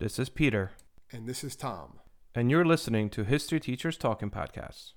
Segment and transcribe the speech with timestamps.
[0.00, 0.70] This is Peter,
[1.12, 1.98] And this is Tom.
[2.34, 4.92] and you're listening to History Teachers Talking Podcasts.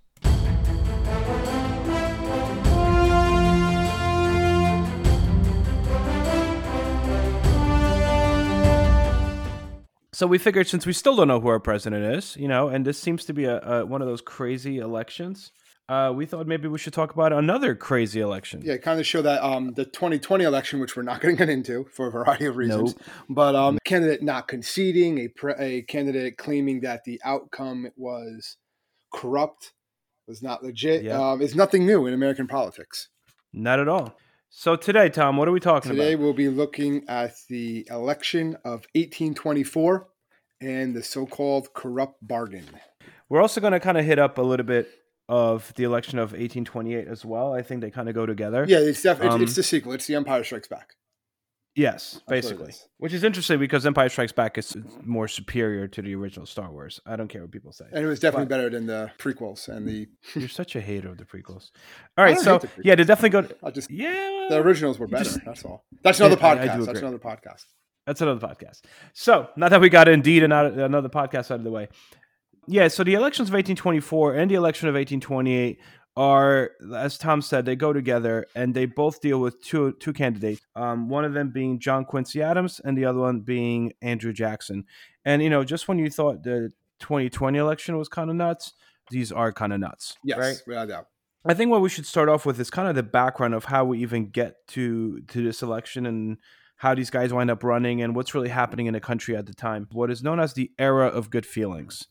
[10.13, 12.85] So we figured since we still don't know who our president is, you know, and
[12.85, 15.51] this seems to be a, a one of those crazy elections,
[15.93, 18.61] uh, we thought maybe we should talk about another crazy election.
[18.63, 21.49] Yeah, kind of show that um, the 2020 election, which we're not going to get
[21.49, 22.95] into for a variety of reasons,
[23.29, 28.57] but um, candidate not conceding, a, pre- a candidate claiming that the outcome was
[29.13, 29.73] corrupt,
[30.27, 31.31] was not legit, Yeah.
[31.31, 33.09] um, is nothing new in American politics.
[33.53, 34.17] Not at all.
[34.49, 36.11] So today, Tom, what are we talking Today about?
[36.11, 40.07] Today we'll be looking at the election of 1824
[40.61, 42.65] and the so-called corrupt bargain.
[43.29, 44.89] We're also going to kind of hit up a little bit
[45.29, 47.53] of the election of 1828 as well.
[47.53, 48.65] I think they kind of go together.
[48.67, 49.93] Yeah, it's definitely Um, it's, it's the sequel.
[49.93, 50.95] It's the Empire Strikes Back.
[51.75, 52.69] Yes, basically.
[52.69, 52.87] is.
[52.99, 56.99] Which is interesting because Empire Strikes Back is more superior to the original Star Wars.
[57.03, 57.85] I don't care what people say.
[57.91, 60.07] And it was definitely But- better than the prequels and the.
[60.35, 61.71] You're such a hater of the prequels.
[62.17, 63.55] All right, so the yeah, they definitely go.
[63.63, 65.23] I just Yeah, the originals were better.
[65.23, 65.83] just- that's all.
[66.03, 66.85] That's another Yeah, I- I podcast.
[66.85, 67.65] That's another podcast.
[68.05, 68.81] That's another podcast.
[69.13, 71.87] So now that we got Indeed and another podcast out of the way,
[72.67, 72.87] yeah.
[72.87, 75.79] So the elections of 1824 and the election of 1828
[76.15, 80.61] are, as Tom said, they go together and they both deal with two two candidates.
[80.75, 84.85] Um, one of them being John Quincy Adams and the other one being Andrew Jackson.
[85.25, 88.73] And you know, just when you thought the 2020 election was kind of nuts,
[89.09, 90.17] these are kind of nuts.
[90.23, 90.61] Yes, Right.
[90.67, 91.07] without a doubt.
[91.45, 93.83] I think what we should start off with is kind of the background of how
[93.83, 96.37] we even get to to this election and
[96.77, 99.53] how these guys wind up running and what's really happening in the country at the
[99.53, 99.87] time.
[99.91, 102.07] What is known as the era of good feelings.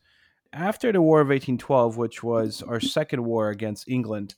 [0.52, 4.34] After the War of 1812, which was our second war against England,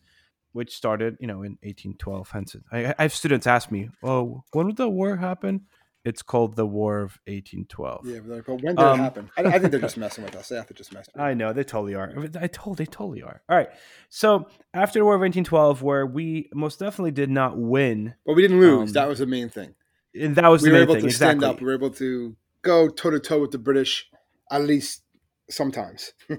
[0.53, 2.31] which started, you know, in 1812.
[2.31, 5.62] Hence, I, I have students ask me, "Oh, when did the war happen?"
[6.05, 8.07] It's called the War of 1812.
[8.07, 9.31] Yeah, but, when did Um, it happen?
[9.39, 10.51] I, I think they're just messing with us.
[10.51, 11.09] They have to just mess.
[11.11, 11.19] With.
[11.31, 12.12] I know they totally are.
[12.39, 13.41] I told they totally are.
[13.48, 13.70] All right.
[14.11, 18.42] So after the War of 1812, where we most definitely did not win, But we
[18.42, 18.91] didn't lose.
[18.91, 19.74] Um, that was the main thing.
[20.14, 21.41] and that was We the were able to exactly.
[21.41, 21.61] stand up.
[21.61, 24.07] We were able to go toe to toe with the British,
[24.51, 25.04] at least
[25.50, 26.12] sometimes.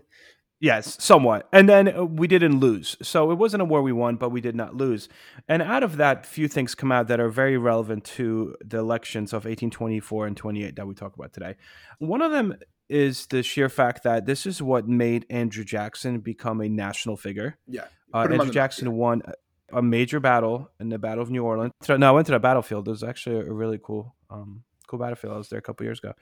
[0.61, 1.49] Yes, somewhat.
[1.51, 2.95] And then uh, we didn't lose.
[3.01, 5.09] So it wasn't a war we won, but we did not lose.
[5.49, 9.33] And out of that, few things come out that are very relevant to the elections
[9.33, 11.55] of 1824 and 28 that we talk about today.
[11.99, 12.55] One of them
[12.87, 17.57] is the sheer fact that this is what made Andrew Jackson become a national figure.
[17.67, 17.83] yeah.
[18.13, 19.33] Uh, Put him on Andrew map, Jackson won a-
[19.77, 21.73] a major battle in the Battle of New Orleans.
[21.89, 22.87] No, I went to that battlefield.
[22.87, 25.33] It was actually a really cool, um, cool battlefield.
[25.33, 26.13] I was there a couple years ago,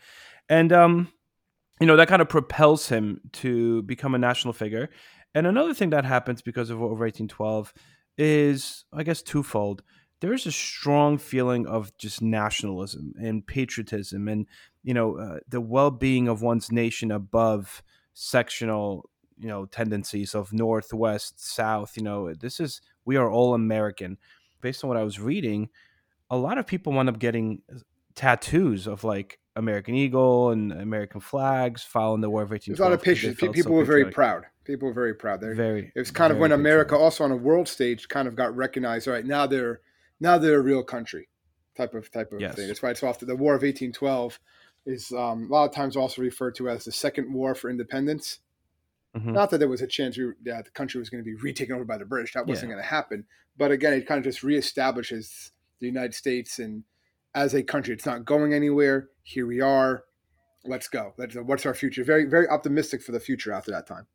[0.49, 1.11] and um,
[1.79, 4.89] you know that kind of propels him to become a national figure.
[5.35, 7.73] And another thing that happens because of over 1812
[8.17, 9.81] is, I guess, twofold.
[10.21, 14.47] There's a strong feeling of just nationalism and patriotism, and
[14.83, 17.81] you know uh, the well-being of one's nation above
[18.13, 23.55] sectional you know tendencies of north west south you know this is we are all
[23.55, 24.17] american
[24.61, 25.69] based on what i was reading
[26.29, 27.61] a lot of people wind up getting
[28.13, 32.91] tattoos of like american eagle and american flags following the war of There's a lot
[32.91, 33.39] 1812 of patience.
[33.55, 34.45] People so were very proud.
[34.63, 35.41] People were very proud.
[35.41, 37.03] They're, very it was kind of when America, patriotic.
[37.03, 39.07] also on a world stage, kind of got recognized.
[39.07, 39.81] All right, now they're
[40.19, 41.27] now they're a real country,
[41.75, 42.55] type of type of Yes.
[42.55, 42.67] thing.
[42.67, 44.39] That's why it's often the War of 1812
[44.85, 48.39] is um, a lot of times also referred to as the Second War for Independence.
[49.15, 49.33] Mhm.
[49.33, 51.75] Not that there was a chance we, that the country was going to be retaken
[51.75, 52.33] over by the British.
[52.33, 52.75] That wasn't Yeah.
[52.75, 53.25] going to happen.
[53.57, 56.83] But again, it kind of just reestablishes the United States and
[57.35, 57.93] as a country.
[57.93, 59.09] It's not going anywhere.
[59.23, 60.03] Here we are.
[60.65, 61.13] Let's go.
[61.17, 62.03] Let's, what's our future?
[62.03, 64.07] Very, very optimistic for the future after that time.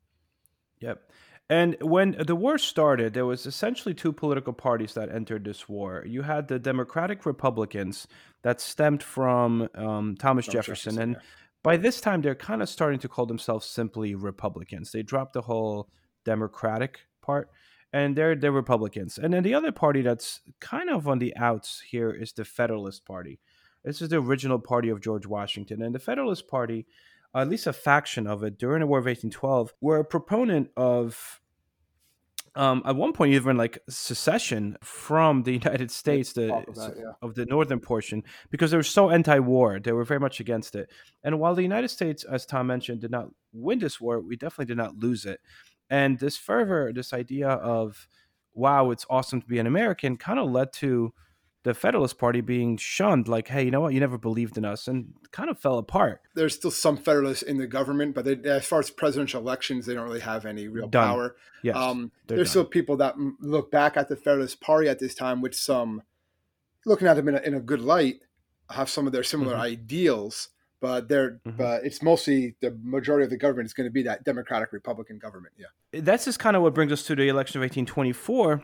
[0.80, 1.10] Yep.
[1.50, 6.04] And when the war started, there was essentially two political parties that entered this war.
[6.06, 8.06] You had the Democratic Republicans
[8.42, 11.20] that stemmed from um, Thomas, Thomas Jefferson, Jefferson, and yeah.
[11.62, 14.92] by this time they're kind of starting to call themselves simply Republicans.
[14.92, 15.88] They dropped the whole
[16.24, 17.48] Democratic part,
[17.92, 19.18] and they're they're Republicans.
[19.18, 23.04] And then the other party that's kind of on the outs here is the Federalist
[23.04, 23.40] Party.
[23.84, 26.86] This is the original party of George Washington, and the Federalist Party
[27.34, 31.40] at least a faction of it during the War of 1812, were a proponent of,
[32.54, 37.12] um, at one point, even like secession from the United States, the, that, yeah.
[37.22, 39.78] of the northern portion, because they were so anti war.
[39.78, 40.90] They were very much against it.
[41.22, 44.66] And while the United States, as Tom mentioned, did not win this war, we definitely
[44.66, 45.40] did not lose it.
[45.90, 48.08] And this fervor, this idea of,
[48.54, 51.12] wow, it's awesome to be an American, kind of led to
[51.64, 54.86] the Federalist Party being shunned, like, hey, you know what, you never believed in us,
[54.88, 56.20] and kind of fell apart.
[56.34, 59.94] There's still some Federalists in the government, but they, as far as presidential elections, they
[59.94, 61.08] don't really have any real Done.
[61.08, 61.36] power.
[61.62, 62.46] Yes, um, there's done.
[62.46, 66.02] still people that look back at the Federalist Party at this time with some,
[66.86, 68.20] looking at them in a, in a good light,
[68.70, 69.60] have some of their similar Mhm.
[69.60, 70.50] ideals,
[70.80, 71.56] but they're mm-hmm.
[71.56, 75.18] but it's mostly the majority of the government is going to be that Democratic Republican
[75.18, 75.54] government.
[75.56, 78.62] Yeah, that's just kind of what brings us to the election of 1824.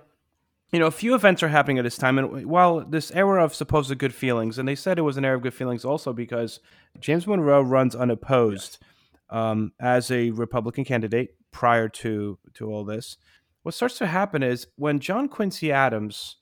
[0.72, 3.55] You know, a few events are happening at this time, and while this era of
[3.55, 6.61] supposed good feelings, and they said it was an era of good feelings also because
[6.99, 8.90] James Monroe runs unopposed yes.
[9.31, 13.17] um, as a Republican candidate prior to to all this.
[13.62, 16.37] What starts to happen is when John Quincy Adams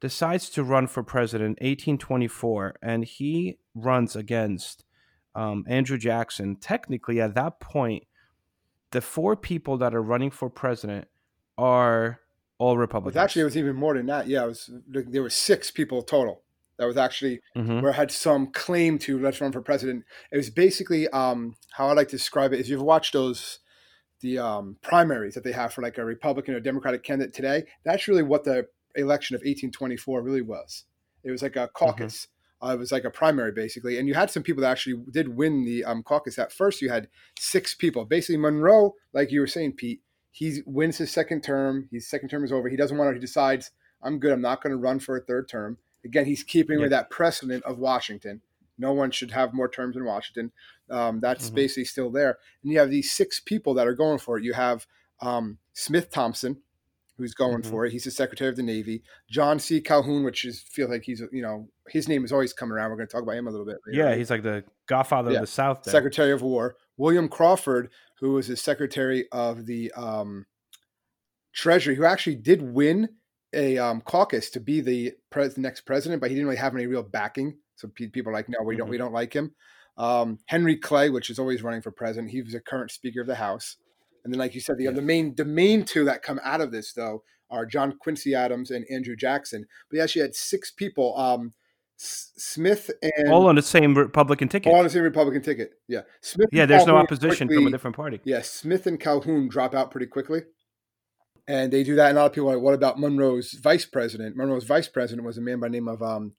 [0.00, 4.84] decides to run for president 1824 and he runs against
[5.34, 8.04] um, Andrew Jackson, technically at that point,
[8.90, 11.08] the four people that are running for president
[11.58, 12.20] are
[12.58, 13.16] all Republicans.
[13.16, 14.28] actually, it was even more than that.
[14.28, 16.42] Yeah, it was there were six people total
[16.78, 17.80] that was actually mm-hmm.
[17.80, 20.04] where had some claim to let's run for president.
[20.32, 23.60] It was basically um, how I like to describe it is you've watched those
[24.20, 27.64] the um, primaries that they have for like a Republican or Democratic candidate today.
[27.84, 30.84] That's really what the election of 1824 really was.
[31.22, 31.72] It was like a mm-hmm.
[31.74, 32.14] caucus.
[32.14, 32.30] Mm-hmm.
[32.64, 35.28] Uh, it was like a primary basically, and you had some people that actually did
[35.28, 36.38] win the um, caucus.
[36.38, 37.08] At first, you had
[37.38, 38.04] six people.
[38.04, 40.00] Basically, Monroe, like you were saying, Pete,
[40.30, 41.88] he wins his second term.
[41.92, 42.68] His second term is over.
[42.68, 43.14] He doesn't want to.
[43.14, 43.70] He decides,
[44.02, 44.32] I'm good.
[44.32, 45.78] I'm not going to run for a third term.
[46.04, 48.40] Again, he's keeping with that precedent of Washington.
[48.76, 50.50] No one should have more terms in Washington.
[50.90, 51.54] Um, that's mm-hmm.
[51.54, 52.38] basically still there.
[52.62, 54.44] And you have these six people that are going for it.
[54.44, 54.86] You have
[55.20, 56.58] um, Smith Thompson,
[57.16, 57.70] who's going mm-hmm.
[57.70, 57.92] for it.
[57.92, 59.02] He's the Secretary of the Navy.
[59.30, 59.80] John C.
[59.80, 62.90] Calhoun, which is feel like he's you know his name is always coming around.
[62.90, 63.78] We're going to talk about him a little bit.
[63.86, 65.38] Later, yeah, he's like the Godfather yeah.
[65.38, 65.82] of the South.
[65.82, 65.92] There.
[65.92, 66.76] Secretary of War.
[66.96, 67.90] William Crawford,
[68.20, 70.46] who was the Secretary of the um,
[71.52, 73.08] Treasury, who actually did win
[73.52, 76.74] a um, caucus to be the, pres- the next president, but he didn't really have
[76.74, 77.56] any real backing.
[77.76, 78.90] So people are like, no, we don't, mm-hmm.
[78.92, 79.54] we don't like him.
[79.96, 83.26] Um, Henry Clay, which is always running for president, he was a current Speaker of
[83.26, 83.76] the House.
[84.24, 84.90] And then, like you said, the, yeah.
[84.90, 88.70] the main the main two that come out of this though are John Quincy Adams
[88.70, 89.66] and Andrew Jackson.
[89.88, 91.16] But he actually had six people.
[91.18, 91.52] Um,
[92.00, 94.72] S- Smith and all on the same Republican ticket.
[94.72, 95.74] All on the same Republican ticket.
[95.86, 96.48] Yeah, Smith.
[96.50, 98.20] Yeah, there's Calhoun no opposition quickly, from a different party.
[98.24, 100.42] Yeah, Smith and Calhoun drop out pretty quickly,
[101.46, 102.08] and they do that.
[102.08, 105.24] And a lot of people are like, "What about Monroe's vice president?" Monroe's vice president
[105.24, 106.32] was a man by the name of um,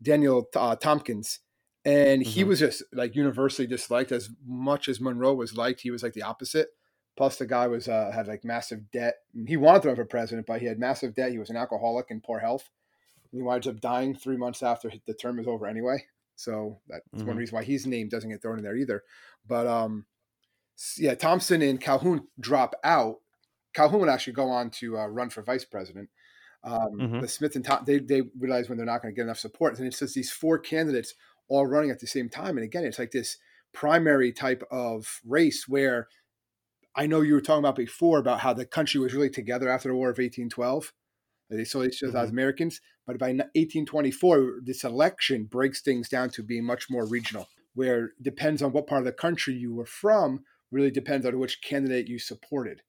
[0.00, 1.40] Daniel uh, Tompkins,
[1.84, 2.50] and he mm-hmm.
[2.50, 5.80] was just like universally disliked as much as Monroe was liked.
[5.80, 6.68] He was like the opposite.
[7.16, 9.16] Plus, the guy was uh, had like massive debt.
[9.46, 11.30] He wanted to run for president, but he had massive debt.
[11.30, 12.70] He was an alcoholic and poor health.
[13.30, 16.06] He winds up dying three months after the term is over anyway.
[16.36, 17.26] So that's mm-hmm.
[17.26, 19.02] one reason why his name doesn't get thrown in there either.
[19.46, 20.06] But um,
[20.96, 23.16] yeah, Thompson and Calhoun drop out.
[23.74, 26.08] Calhoun would actually go on to uh, run for vice president.
[26.64, 27.20] Um, mm-hmm.
[27.20, 29.76] The Smith and Tom, they, they realize when they're not going to get enough support.
[29.78, 31.14] And it's just these four candidates
[31.48, 32.56] all running at the same time.
[32.56, 33.36] And again, it's like this
[33.74, 36.08] primary type of race where–
[36.94, 39.88] I know you were talking about before about how the country was really together after
[39.88, 40.92] the War of 1812.
[41.50, 42.24] They saw each other mm-hmm.
[42.24, 47.48] as Americans, but by 1824, this election breaks things down to being much more regional,
[47.74, 51.38] where it depends on what part of the country you were from, really depends on
[51.38, 52.82] which candidate you supported.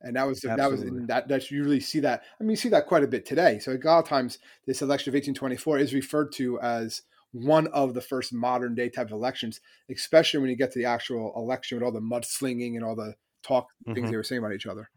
[0.00, 2.22] And that was that was that that you really see that.
[2.38, 3.58] I mean, you see that quite a bit today.
[3.58, 7.02] So a lot of times, this election of 1824 is referred to as
[7.32, 9.60] one of the first modern day type of elections,
[9.90, 13.14] especially when you get to the actual election with all the mudslinging and all the
[13.42, 13.94] talk mm-hmm.
[13.94, 14.90] things they were saying about each other.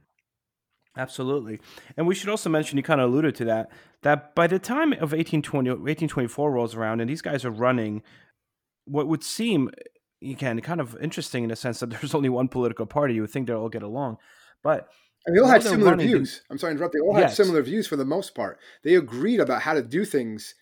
[0.97, 1.59] Absolutely.
[1.95, 3.71] And we should also mention, you kind of alluded to that,
[4.03, 8.03] that by the time of 1820, 1824 rolls around and these guys are running
[8.85, 9.69] what would seem,
[10.21, 13.31] again, kind of interesting in the sense that there's only one political party, you would
[13.31, 14.17] think they'll all get along.
[14.63, 14.89] But
[15.25, 16.41] and they all had similar views.
[16.49, 16.93] I'm sorry to interrupt.
[16.93, 17.37] They all yes.
[17.37, 18.57] had similar views for the most part.
[18.83, 20.55] They agreed about how to do things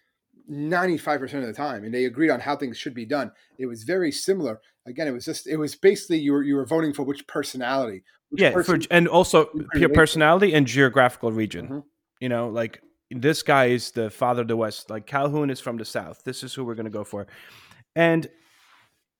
[0.50, 3.32] 95% of the time and they agreed on how things should be done.
[3.58, 4.62] It was very similar.
[4.88, 8.04] Again it was just it was basically you were you were voting for which personality
[8.30, 11.66] which yeah person, for, and also pure personality and geographical region.
[11.66, 11.80] Mm-hmm.
[12.20, 15.78] you know like this guy is the father of the west like calhoun is from
[15.78, 16.24] the south.
[16.24, 17.28] This is who we're going to go for.
[17.96, 18.28] And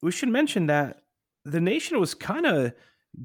[0.02, 1.02] we should mention that
[1.46, 2.74] the nation was kind of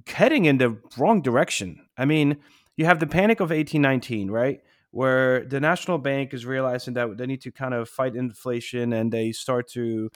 [0.06, 1.86] heading in the wrong direction.
[1.96, 2.36] I mean
[2.76, 4.60] you have the panic of 1819 right
[4.94, 9.12] where the national bank is realizing that they need to kind of fight inflation and
[9.12, 10.08] they start to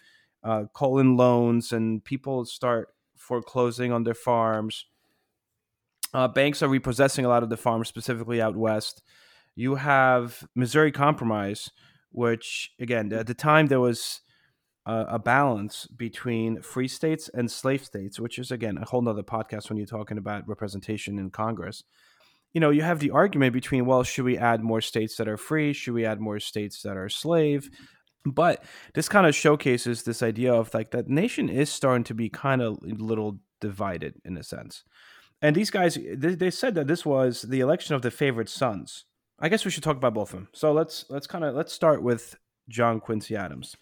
[0.44, 4.86] uh, call in loans and people start foreclosing on their farms.
[6.14, 9.02] Uh, banks are repossessing a lot of the farms, specifically out west.
[9.56, 11.72] You have Missouri Compromise,
[12.12, 14.20] which again at the time there was
[14.86, 19.24] a, a balance between free states and slave states, which is again a whole nother
[19.24, 21.82] podcast when you're talking about representation in Congress
[22.54, 25.36] you know, you have the argument between, well, should we add more states that are
[25.36, 25.72] free?
[25.72, 27.70] Should we add more states that are slave?
[28.24, 28.64] But
[28.94, 32.60] this kind of showcases this idea of like that nation is starting to be kind
[32.62, 34.84] of a little divided in a sense.
[35.40, 39.04] And these guys, they, they said that this was the election of the favorite sons.
[39.38, 40.48] I guess we should talk about both of them.
[40.52, 42.34] So let's let's kind of let's start with
[42.68, 43.76] John Quincy Adams.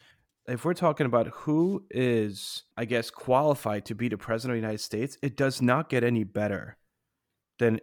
[0.46, 4.66] if we're talking about who is, I guess, qualified to be the president of the
[4.66, 6.76] United States, it does not get any better
[7.58, 7.80] than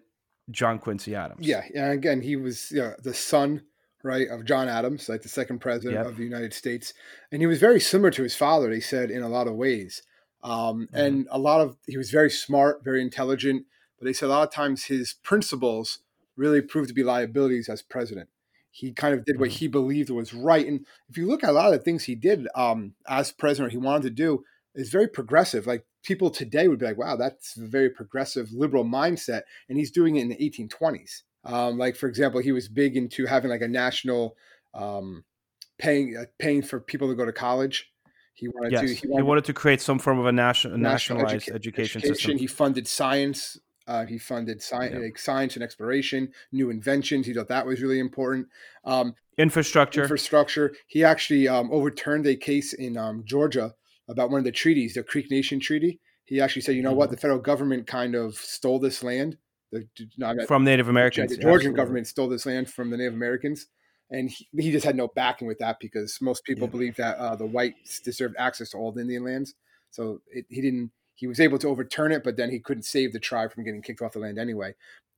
[0.51, 1.45] John Quincy Adams.
[1.47, 3.63] Yeah, and again, he was you know, the son,
[4.03, 6.05] right, of John Adams, like the second president yep.
[6.05, 6.93] of the United States,
[7.31, 8.69] and he was very similar to his father.
[8.69, 10.03] They said in a lot of ways,
[10.43, 10.95] um, mm-hmm.
[10.95, 13.65] and a lot of he was very smart, very intelligent.
[13.97, 15.99] But they said a lot of times his principles
[16.35, 18.27] really proved to be liabilities as president
[18.73, 19.57] he kind of did what mm-hmm.
[19.57, 20.65] he believed was right.
[20.65, 23.71] And if you look at a lot of the things he did um, as president,
[23.71, 25.67] he wanted to do is very progressive.
[25.67, 29.41] Like people today would be like, wow, that's a very progressive liberal mindset.
[29.69, 31.21] And he's doing it in the 1820s.
[31.45, 34.35] Um, like, for example, he was big into having like a national
[34.73, 35.23] um,
[35.77, 37.89] paying uh, paying for people to go to college.
[38.33, 38.81] He wanted yes.
[38.81, 38.87] to.
[38.87, 42.15] He wanted, he wanted, to create some form of a national, nationalized educa- education, education,
[42.15, 42.37] system.
[42.37, 47.25] He funded science uh, he funded science, like science and exploration, new inventions.
[47.25, 48.47] He thought that was really important.
[48.85, 50.01] Um, infrastructure.
[50.01, 50.73] Infrastructure.
[50.87, 53.73] He actually um, overturned a case in um, Georgia
[54.07, 55.99] about one of the treaties, the Creek Nation Treaty.
[56.25, 56.99] He actually said, you know mm-hmm.
[56.99, 59.37] what, the federal government kind of stole this land.
[59.71, 59.87] The,
[60.47, 61.31] from Native Americans.
[61.31, 61.77] The Georgian Absolutely.
[61.77, 63.67] government stole this land from the Native Americans.
[64.11, 66.71] And he, he just had no backing with that because most people yeah.
[66.71, 69.55] believe that uh, the whites deserved access to all the Indian lands.
[69.89, 73.13] So it, he didn't he was able to overturn it, but then he couldn't save
[73.13, 74.73] the tribe from getting kicked off the land anyway.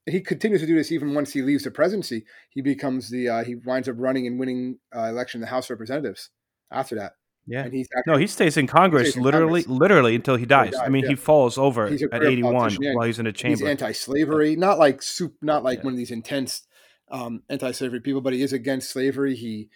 [0.06, 2.26] he continues to do this even once he leaves the presidency.
[2.50, 5.66] He becomes the uh, he winds up running and winning uh, election in the House
[5.66, 6.30] of Representatives
[6.72, 7.14] after that.
[7.48, 7.64] Yeah.
[7.64, 9.80] And he's actually, no, he stays in Congress stays in literally, Congress.
[9.80, 10.70] literally until he dies.
[10.70, 11.10] He dies I mean, yeah.
[11.10, 13.58] he falls over at 81 while he's in a chamber.
[13.58, 14.60] He's anti-slavery, yeah.
[14.60, 15.86] not like soup, not like yeah.
[15.86, 16.64] one of these intense
[17.12, 19.36] um, anti-slavery people, but he is against slavery.
[19.36, 19.70] He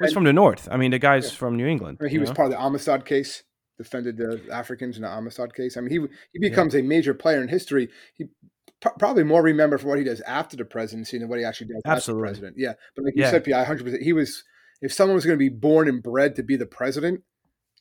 [0.00, 0.68] he's from the north.
[0.70, 1.98] I mean, the guy's from New England.
[2.08, 2.34] He was know?
[2.34, 3.44] part of the Amistad case
[3.78, 5.76] defended the Africans in the Amistad case.
[5.76, 5.98] I mean, he
[6.32, 7.88] he becomes a major player in history.
[8.14, 8.26] He
[8.80, 11.82] probably more remembered for what he does after the presidency than what he actually does
[11.86, 12.28] Absolutely.
[12.28, 12.54] as the president.
[12.58, 14.02] Yeah, but like you said, I hundred percent.
[14.02, 14.44] He was
[14.84, 17.22] if someone was going to be born and bred to be the president,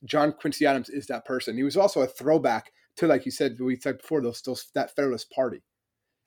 [0.05, 1.57] John Quincy Adams is that person.
[1.57, 4.95] He was also a throwback to, like you said, we said before, those still that
[4.95, 5.61] Federalist Party.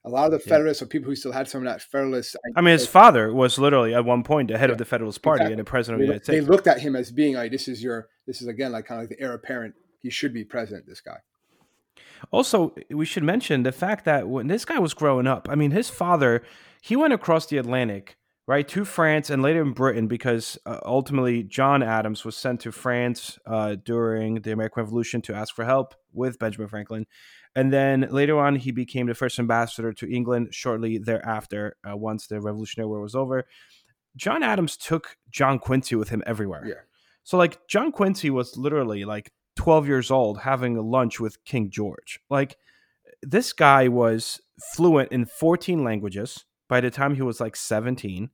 [0.04, 0.84] A lot of the Federalists yeah.
[0.84, 2.36] are people who still had some of that Federalist.
[2.54, 4.72] I mean, his father was literally at one point the head yeah.
[4.72, 5.52] of the Federalist Party exactly.
[5.54, 6.44] and the president of the United States.
[6.44, 9.00] They looked at him as being like, this is your, this is again like kind
[9.00, 9.74] of like the heir apparent.
[10.02, 10.86] He should be president.
[10.86, 11.16] This guy.
[12.30, 15.70] Also, we should mention the fact that when this guy was growing up, I mean,
[15.70, 16.44] his father,
[16.82, 18.16] he went across the Atlantic,
[18.46, 22.72] right, to France and later in Britain because uh, ultimately John Adams was sent to
[22.72, 27.06] France uh, during the American Revolution to ask for help with Benjamin Franklin.
[27.54, 32.26] And then later on, he became the first ambassador to England shortly thereafter, uh, once
[32.26, 33.46] the Revolutionary War was over.
[34.14, 36.64] John Adams took John Quincy with him everywhere.
[36.66, 36.74] Yeah.
[37.24, 41.70] So, like, John Quincy was literally like 12 years old having a lunch with King
[41.70, 42.20] George.
[42.30, 42.56] Like,
[43.22, 44.40] this guy was
[44.74, 48.30] fluent in 14 languages by the time he was like 17.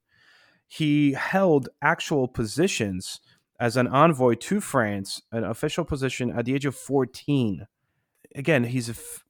[0.67, 3.21] He held actual positions
[3.61, 7.67] as an envoy to France, an official position at the age of 14
[8.35, 9.23] again, he's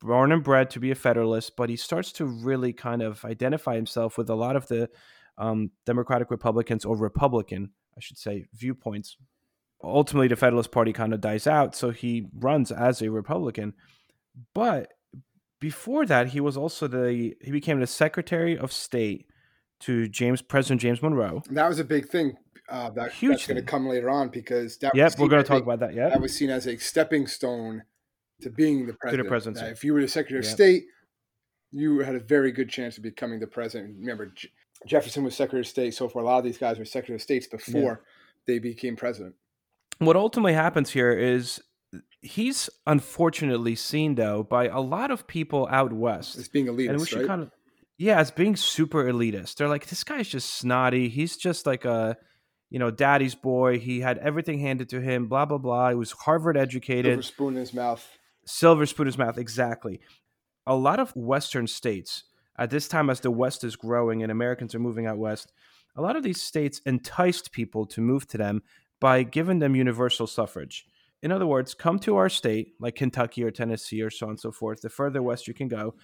[0.00, 3.74] born and bred to be a Federalist, but he starts to really kind of identify
[3.74, 4.88] himself with a lot of the
[5.38, 9.16] um, Democratic Republicans or Republican, I should say, viewpoints.
[9.82, 13.74] Ultimately, the Federalist Party kind of dies out, so he runs as a Republican.
[14.54, 14.92] But
[15.62, 19.28] before that, he was also the he became the Secretary of State
[19.78, 21.40] to James President James Monroe.
[21.46, 22.36] And that was a big thing.
[22.68, 25.48] Uh, that, Huge that's going to come later on because that yep, we're going to
[25.48, 25.94] talk about that.
[25.94, 27.84] Yeah, that was seen as a stepping stone
[28.40, 29.18] to being the president.
[29.18, 29.66] To the presidency.
[29.66, 30.84] if you were the Secretary of State,
[31.70, 33.94] you had a very good chance of becoming the president.
[34.00, 34.48] Remember, J-
[34.86, 37.22] Jefferson was Secretary of State, so for a lot of these guys were Secretary of
[37.22, 38.52] States before yeah.
[38.52, 39.36] they became president.
[39.98, 41.60] What ultimately happens here is
[42.22, 47.00] he's unfortunately seen though by a lot of people out west as being elitist, and
[47.00, 47.26] we should right?
[47.26, 47.50] kind of
[47.98, 49.56] yeah, as being super elitist.
[49.56, 51.08] They're like, this guy's just snotty.
[51.08, 52.16] He's just like a
[52.70, 53.78] you know, daddy's boy.
[53.78, 55.26] He had everything handed to him.
[55.26, 55.90] Blah blah blah.
[55.90, 57.12] He was Harvard educated.
[57.12, 58.08] Silver spoon in his mouth
[58.44, 59.38] silver spoon in his mouth.
[59.38, 60.00] Exactly.
[60.66, 62.24] A lot of Western states
[62.56, 65.52] at this time, as the West is growing and Americans are moving out west,
[65.96, 68.62] a lot of these states enticed people to move to them
[69.00, 70.86] by giving them universal suffrage.
[71.22, 74.40] In other words, come to our state, like Kentucky or Tennessee or so on and
[74.40, 75.94] so forth, the further west you can go.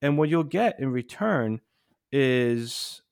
[0.00, 1.60] And what you'll get in return
[2.12, 3.02] is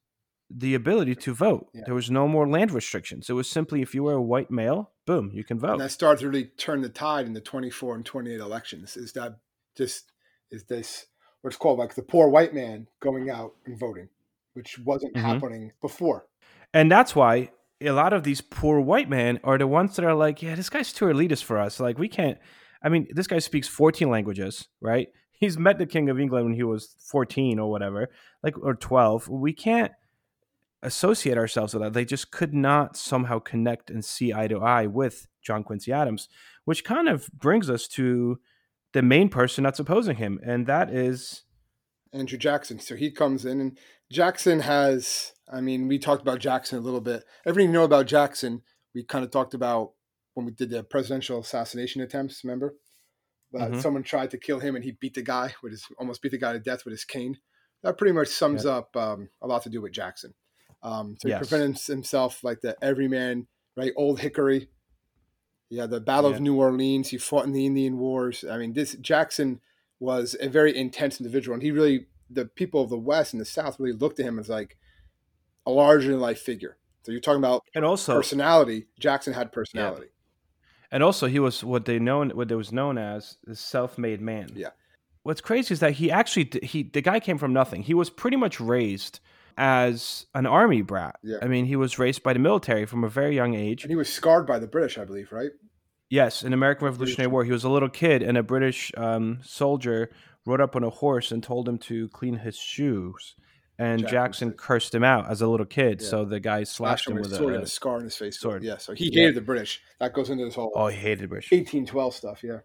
[0.48, 1.68] the ability to vote.
[1.74, 1.82] Yeah.
[1.86, 3.28] There was no more land restrictions.
[3.28, 5.72] It was simply if you were a white male, boom, you can vote.
[5.72, 8.96] And that started to really turn the tide in the 24 and 28 elections.
[8.96, 9.38] Is that
[9.76, 10.12] just
[10.50, 11.06] is this
[11.42, 14.08] what's called like the poor white man going out and voting,
[14.54, 15.26] which wasn't mm-hmm.
[15.26, 16.26] happening before.
[16.72, 20.14] And that's why a lot of these poor white men are the ones that are
[20.14, 21.80] like, yeah, this guy's too elitist for us.
[21.80, 22.38] Like we can't.
[22.82, 25.08] I mean, this guy speaks 14 languages, right?
[25.38, 28.08] He's met the king of England when he was 14 or whatever,
[28.42, 29.28] like or 12.
[29.28, 29.92] We can't
[30.82, 31.92] associate ourselves with that.
[31.92, 36.28] They just could not somehow connect and see eye to eye with John Quincy Adams,
[36.64, 38.38] which kind of brings us to
[38.94, 41.42] the main person that's opposing him, and that is
[42.14, 42.78] Andrew Jackson.
[42.78, 43.78] So he comes in, and
[44.10, 45.32] Jackson has.
[45.52, 47.24] I mean, we talked about Jackson a little bit.
[47.46, 48.62] Everything you know about Jackson,
[48.94, 49.92] we kind of talked about
[50.34, 52.42] when we did the presidential assassination attempts.
[52.44, 52.74] Remember,
[53.52, 53.80] but mm-hmm.
[53.80, 56.38] someone tried to kill him, and he beat the guy with his almost beat the
[56.38, 57.38] guy to death with his cane.
[57.82, 58.72] That pretty much sums yeah.
[58.72, 60.34] up um, a lot to do with Jackson.
[60.82, 61.38] Um, so he yes.
[61.38, 63.46] presented himself like the everyman,
[63.76, 63.92] right?
[63.96, 64.68] Old Hickory.
[65.68, 66.36] Yeah, the Battle yeah.
[66.36, 67.08] of New Orleans.
[67.08, 68.44] He fought in the Indian Wars.
[68.48, 69.60] I mean, this Jackson
[69.98, 73.46] was a very intense individual, and he really, the people of the West and the
[73.46, 74.76] South really looked at him as like
[75.64, 76.76] a larger than life figure.
[77.02, 78.86] So you're talking about and also personality.
[78.98, 80.06] Jackson had personality.
[80.06, 80.12] Yeah.
[80.90, 84.50] And also, he was what they known what they was known as the self-made man.
[84.54, 84.70] Yeah.
[85.22, 87.82] What's crazy is that he actually he the guy came from nothing.
[87.82, 89.20] He was pretty much raised
[89.56, 91.18] as an army brat.
[91.22, 91.38] Yeah.
[91.42, 93.82] I mean, he was raised by the military from a very young age.
[93.82, 95.50] And he was scarred by the British, I believe, right?
[96.08, 100.10] Yes, in American Revolutionary War, he was a little kid, and a British um, soldier
[100.46, 103.34] rode up on a horse and told him to clean his shoes.
[103.78, 106.08] And Jackson, Jackson cursed him out as a little kid, yeah.
[106.08, 108.40] so the guy slashed him with a sword a, and a scar in his face.
[108.40, 108.64] Sword.
[108.64, 109.30] Yeah, so he hated yeah.
[109.32, 109.82] the British.
[110.00, 111.50] That goes into this whole oh, he hated the British.
[111.52, 112.42] 1812 stuff.
[112.42, 112.60] Yeah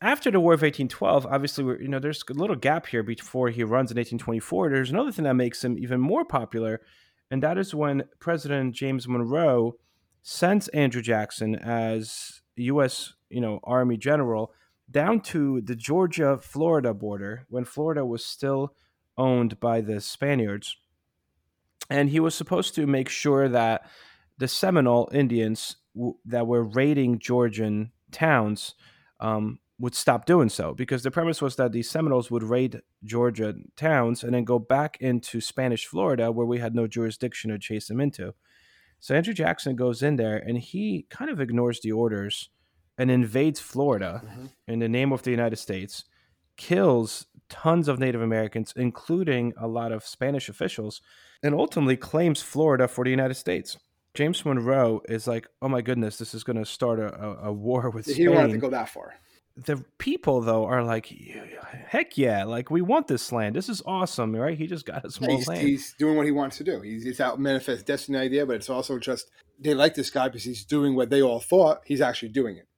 [0.00, 3.48] after the War of 1812, obviously, we're, you know, there's a little gap here before
[3.50, 4.70] he runs in 1824.
[4.70, 6.80] There's another thing that makes him even more popular,
[7.30, 9.74] and that is when President James Monroe
[10.22, 13.14] sends Andrew Jackson as U.S.
[13.28, 14.52] you know Army general
[14.90, 18.74] down to the Georgia Florida border when Florida was still
[19.16, 20.76] owned by the Spaniards,
[21.90, 23.86] and he was supposed to make sure that
[24.38, 28.74] the Seminole Indians w- that were raiding Georgian towns
[29.20, 33.54] um, would stop doing so because the premise was that the Seminoles would raid Georgia
[33.76, 37.88] towns and then go back into Spanish Florida where we had no jurisdiction to chase
[37.88, 38.34] them into.
[39.00, 42.50] So Andrew Jackson goes in there and he kind of ignores the orders
[42.98, 44.46] and invades Florida mm-hmm.
[44.66, 46.04] in the name of the United States,
[46.56, 51.00] kills tons of Native Americans, including a lot of Spanish officials,
[51.42, 53.78] and ultimately claims Florida for the United States.
[54.14, 57.52] James Monroe is like, oh my goodness, this is going to start a, a, a,
[57.52, 58.16] war with Spain.
[58.16, 59.14] He wanted to go that far
[59.66, 61.12] the people though are like,
[61.88, 63.56] heck yeah, like we want this land.
[63.56, 64.56] This is awesome, right?
[64.56, 65.60] He just got a small he's, land.
[65.60, 66.80] He's doing what he wants to do.
[66.80, 70.44] He's, he's out manifest destiny idea, but it's also just they like this guy because
[70.44, 71.80] he's doing what they all thought.
[71.84, 72.68] He's actually doing it.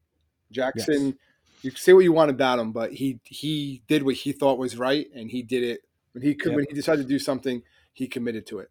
[0.50, 1.14] Jackson, yes.
[1.62, 4.76] you say what you want about him, but he he did what he thought was
[4.76, 5.80] right, and he did it
[6.12, 6.50] when he could.
[6.52, 6.56] Yep.
[6.56, 8.70] When he decided to do something, he committed to it.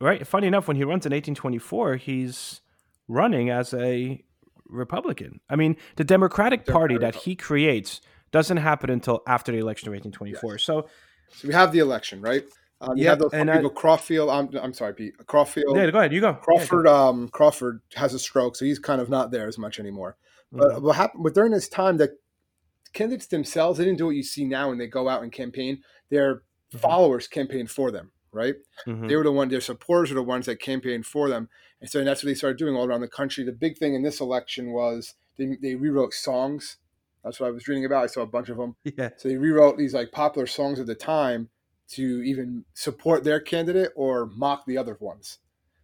[0.00, 0.26] Right.
[0.26, 2.60] Funny enough, when he runs in 1824, he's
[3.08, 4.22] running as a
[4.66, 5.40] Republican.
[5.48, 8.00] I mean, the Democratic Party that he creates
[8.32, 10.54] doesn't happen until after the election of 1824.
[10.54, 10.62] Yes.
[10.62, 10.88] So,
[11.32, 12.44] so we have the election, right?
[12.80, 13.70] Um, you have those and people.
[13.70, 14.30] I, Crawfield.
[14.30, 15.14] I'm, I'm sorry, Pete.
[15.26, 15.76] Crawfield.
[15.76, 16.12] Yeah, go ahead.
[16.12, 16.34] You go.
[16.34, 16.86] Crawford.
[16.86, 17.08] Yeah, go.
[17.08, 20.16] Um, Crawford has a stroke, so he's kind of not there as much anymore.
[20.52, 20.84] But mm-hmm.
[20.84, 21.24] what happened?
[21.24, 22.16] But during this time, the
[22.92, 25.82] candidates themselves they didn't do what you see now when they go out and campaign.
[26.10, 26.78] Their mm-hmm.
[26.78, 28.56] followers campaign for them right?
[28.86, 29.06] Mm-hmm.
[29.06, 31.48] They were the one, their supporters were the ones that campaigned for them.
[31.80, 33.44] And so that's what they started doing all around the country.
[33.44, 36.76] The big thing in this election was they, they rewrote songs.
[37.22, 38.04] That's what I was reading about.
[38.04, 38.76] I saw a bunch of them.
[38.98, 39.10] Yeah.
[39.16, 41.48] So they rewrote these like popular songs of the time
[41.90, 45.38] to even support their candidate or mock the other ones.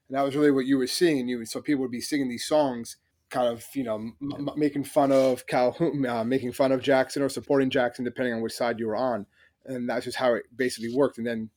[0.08, 1.20] And that was really what you were seeing.
[1.20, 2.96] And you so people would be singing these songs,
[3.30, 7.28] kind of you know m- making fun of Calhoun, uh, making fun of Jackson or
[7.28, 9.26] supporting Jackson, depending on which side you were on.
[9.66, 11.18] And that's just how it basically worked.
[11.18, 11.50] And then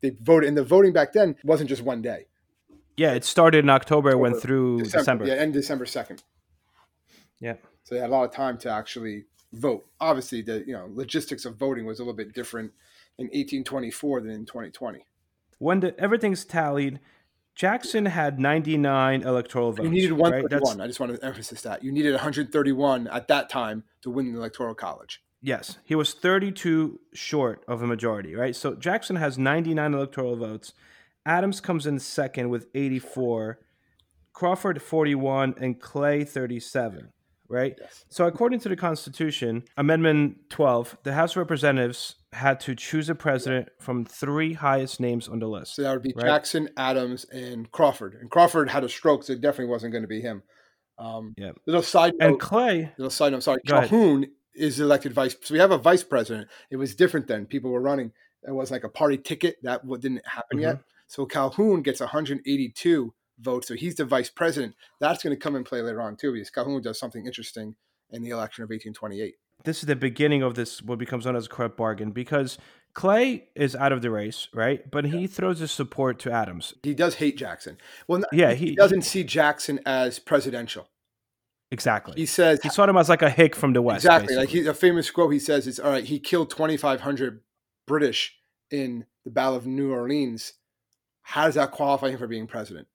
[0.00, 2.26] they voted, and the voting back then wasn't just one day.
[2.96, 4.98] Yeah, it started in October, October went through December.
[4.98, 5.26] December.
[5.26, 6.22] Yeah, and December second.
[7.40, 7.54] Yeah.
[7.84, 9.86] So they had a lot of time to actually vote.
[10.00, 12.72] Obviously, the you know logistics of voting was a little bit different
[13.18, 15.04] in 1824 than in 2020.
[15.58, 17.00] When the, everything's tallied,
[17.56, 19.84] Jackson had 99 electoral votes.
[19.84, 20.76] You needed 131.
[20.76, 20.84] Right?
[20.84, 21.82] I just want to emphasize that.
[21.82, 25.22] You needed 131 at that time to win the electoral college.
[25.40, 28.54] Yes, he was 32 short of a majority, right?
[28.54, 30.74] So Jackson has 99 electoral votes.
[31.24, 33.58] Adams comes in second with 84,
[34.32, 37.10] Crawford 41, and Clay 37,
[37.48, 37.74] right?
[37.80, 38.04] Yes.
[38.08, 43.14] So according to the Constitution, Amendment 12, the House of Representatives had to choose a
[43.14, 45.76] president from three highest names on the list.
[45.76, 46.26] So that would be right?
[46.26, 48.16] Jackson, Adams, and Crawford.
[48.20, 50.42] And Crawford had a stroke, so it definitely wasn't going to be him.
[50.98, 51.52] Um, yeah.
[51.66, 52.28] Little side note.
[52.28, 52.92] And Clay.
[52.98, 53.42] Little side note.
[53.42, 55.36] Sorry, Calhoun is elected vice.
[55.42, 56.48] So we have a vice president.
[56.70, 57.46] It was different then.
[57.46, 58.12] People were running.
[58.46, 60.60] It was like a party ticket that didn't happen mm-hmm.
[60.60, 60.78] yet.
[61.08, 63.68] So Calhoun gets 182 votes.
[63.68, 64.74] So he's the vice president.
[65.00, 67.76] That's going to come and play later on too, because Calhoun does something interesting
[68.10, 69.34] in the election of 1828.
[69.64, 72.58] This is the beginning of this what becomes known as a corrupt bargain because
[72.94, 74.88] Clay is out of the race, right?
[74.90, 76.74] But he throws his support to Adams.
[76.82, 77.78] He does hate Jackson.
[78.06, 80.88] Well, yeah, he, he doesn't see Jackson as presidential.
[81.70, 82.14] Exactly.
[82.16, 84.04] He says he saw him as like a hick from the west.
[84.04, 84.36] Exactly.
[84.36, 84.60] Basically.
[84.60, 87.40] Like he, a famous quote he says it's "All right, he killed twenty five hundred
[87.86, 88.36] British
[88.70, 90.52] in the Battle of New Orleans.
[91.22, 92.86] How does that qualify him for being president?"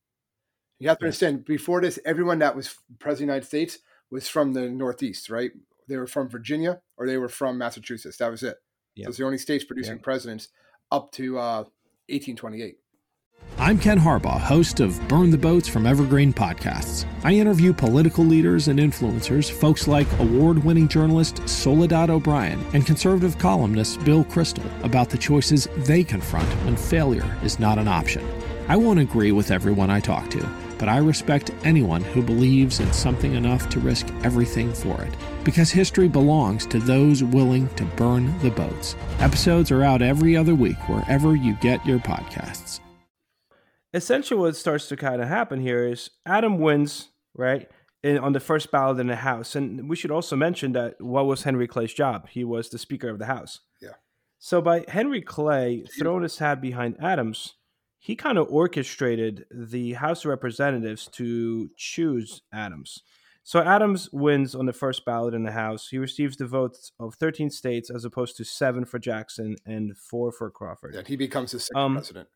[0.82, 1.46] You have to understand.
[1.46, 3.78] Before this, everyone that was president of the United States
[4.10, 5.52] was from the Northeast, right?
[5.88, 8.18] They were from Virginia or they were from Massachusetts.
[8.18, 8.58] That was it.
[8.96, 9.06] Yeah.
[9.06, 10.02] So it's the only states producing yeah.
[10.02, 10.48] presidents
[10.92, 11.64] up to uh,
[12.10, 12.78] 1828.
[13.60, 17.06] I'm Ken Harbaugh, host of Burn the Boats from Evergreen Podcasts.
[17.24, 23.38] I interview political leaders and influencers, folks like award winning journalist Soledad O'Brien and conservative
[23.38, 28.28] columnist Bill Kristol, about the choices they confront when failure is not an option.
[28.68, 32.92] I won't agree with everyone I talk to but I respect anyone who believes in
[32.92, 35.14] something enough to risk everything for it.
[35.44, 38.96] Because history belongs to those willing to burn the boats.
[39.20, 42.80] Episodes are out every other week wherever you get your podcasts.
[43.94, 47.70] Essentially, what starts to kind of happen here is Adam wins, right?
[48.02, 49.56] In, on the first ballot in the House.
[49.56, 52.28] And we should also mention that what was Henry Clay's job?
[52.30, 53.60] He was the Speaker of the House.
[53.80, 53.98] Yeah.
[54.40, 57.54] So by Henry Clay throwing his hat behind Adams,
[58.04, 63.04] he kind of orchestrated the House of Representatives to choose Adams.
[63.44, 65.88] So Adams wins on the first ballot in the House.
[65.88, 70.32] He receives the votes of 13 states as opposed to seven for Jackson and four
[70.32, 70.96] for Crawford.
[70.96, 72.28] And he becomes the sixth um, president.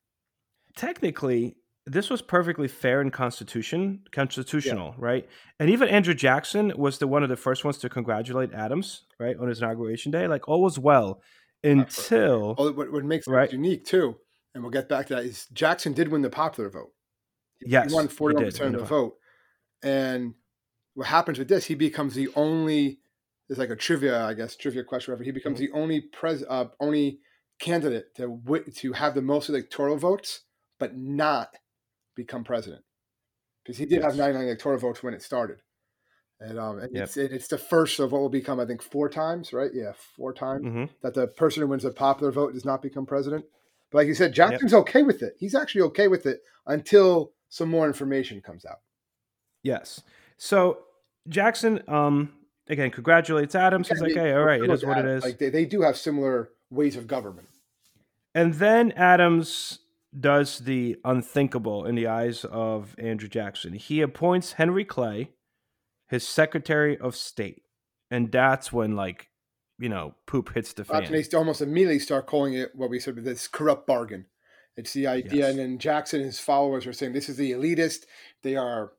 [0.75, 1.55] Technically,
[1.87, 5.05] this was perfectly fair and constitution constitutional, yeah.
[5.05, 5.29] right?
[5.59, 9.35] And even Andrew Jackson was the one of the first ones to congratulate Adams, right,
[9.35, 10.27] on his inauguration day.
[10.27, 11.21] Like all was well
[11.63, 13.51] until well, what, what makes it right?
[13.51, 14.15] unique too
[14.55, 16.93] and we'll get back to that, is Jackson did win the popular vote.
[17.61, 17.89] Yes.
[17.89, 19.17] He won 41% of the vote.
[19.83, 20.33] And
[20.93, 22.99] what happens with this, he becomes the only,
[23.47, 25.25] there's like a trivia, I guess, trivia question, whatever.
[25.25, 25.73] He becomes mm-hmm.
[25.75, 27.19] the only pres, uh, only
[27.59, 28.41] candidate to
[28.75, 30.41] to have the most electoral votes,
[30.79, 31.55] but not
[32.15, 32.83] become president.
[33.63, 34.05] Because he did yes.
[34.05, 35.57] have 99 electoral votes when it started.
[36.39, 37.05] And, um, and yep.
[37.05, 39.71] it's, it's the first of what will become, I think, four times, right?
[39.73, 40.85] Yeah, four times mm-hmm.
[41.01, 43.45] that the person who wins the popular vote does not become president.
[43.95, 44.81] But like you said, Jackson's yep.
[44.81, 45.37] okay with it.
[45.39, 48.79] He's actually okay with it until some more information comes out.
[49.63, 50.01] Yes.
[50.35, 50.79] So
[51.29, 52.33] Jackson, um,
[52.67, 53.87] again, congratulates Adams.
[53.87, 55.23] He's like, hey, all right, it is what it is.
[55.23, 57.47] Like they, they do have similar ways of government.
[58.33, 59.79] And then Adams
[60.19, 63.75] does the unthinkable in the eyes of Andrew Jackson.
[63.75, 65.29] He appoints Henry Clay
[66.09, 67.63] his Secretary of State.
[68.11, 69.29] And that's when like
[69.77, 71.11] you know, poop hits the fan.
[71.11, 74.25] they almost immediately start calling it what we said this corrupt bargain.
[74.77, 75.49] It's the idea, yes.
[75.51, 78.05] and then Jackson and his followers are saying this is the elitist.
[78.43, 78.91] They are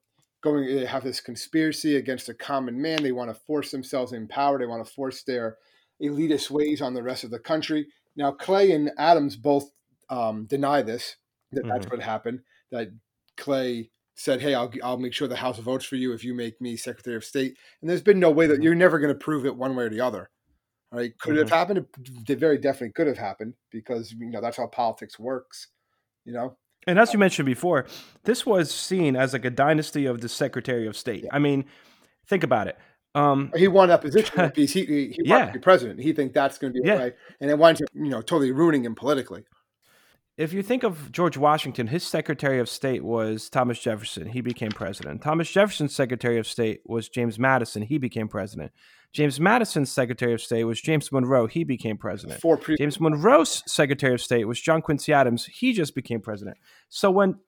[0.42, 0.64] going.
[0.64, 3.02] They have this conspiracy against a common man.
[3.02, 4.58] They want to force themselves in power.
[4.58, 5.58] They want to force their
[6.02, 7.88] elitist ways on the rest of the country.
[8.16, 9.70] Now, Clay and Adams both
[10.08, 11.16] um, deny this.
[11.52, 11.68] That mm-hmm.
[11.68, 12.40] that's what happened.
[12.70, 12.88] That
[13.36, 16.60] Clay said, "Hey, I'll I'll make sure the House votes for you if you make
[16.60, 18.62] me Secretary of State." And there's been no way that mm-hmm.
[18.62, 20.30] you're never going to prove it one way or the other.
[20.92, 21.18] Right?
[21.18, 21.38] Could mm-hmm.
[21.38, 21.86] it have happened?
[22.28, 25.68] It very definitely could have happened because you know that's how politics works.
[26.24, 26.56] You know.
[26.86, 27.86] And as you mentioned before,
[28.24, 31.24] this was seen as like a dynasty of the Secretary of State.
[31.24, 31.30] Yeah.
[31.32, 31.64] I mean,
[32.28, 32.78] think about it.
[33.16, 35.46] Um, he won that position because he, he, he yeah.
[35.46, 36.00] to be president.
[36.00, 36.94] He think that's going to be yeah.
[36.94, 39.44] right, and it winds up you know totally ruining him politically.
[40.36, 44.26] If you think of George Washington, his Secretary of State was Thomas Jefferson.
[44.26, 45.22] He became president.
[45.22, 47.80] Thomas Jefferson's Secretary of State was James Madison.
[47.80, 48.72] He became president.
[49.14, 51.46] James Madison's Secretary of State was James Monroe.
[51.46, 52.38] He became president.
[52.60, 55.46] Pre- James Monroe's Secretary of State was John Quincy Adams.
[55.46, 56.58] He just became president.
[56.90, 57.38] So when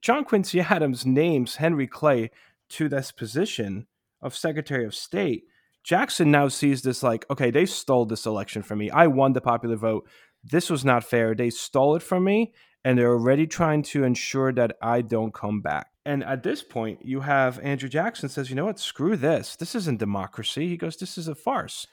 [0.00, 2.30] John Quincy Adams names Henry Clay
[2.70, 3.86] to this position
[4.22, 5.44] of Secretary of State,
[5.84, 8.90] Jackson now sees this like, okay, they stole this election from me.
[8.90, 10.08] I won the popular vote.
[10.50, 11.34] This was not fair.
[11.34, 12.52] They stole it from me,
[12.84, 15.88] and they're already trying to ensure that I don't come back.
[16.04, 19.56] And at this point, you have Andrew Jackson says, you know what, screw this.
[19.56, 20.66] This isn't democracy.
[20.68, 21.86] He goes, this is a farce.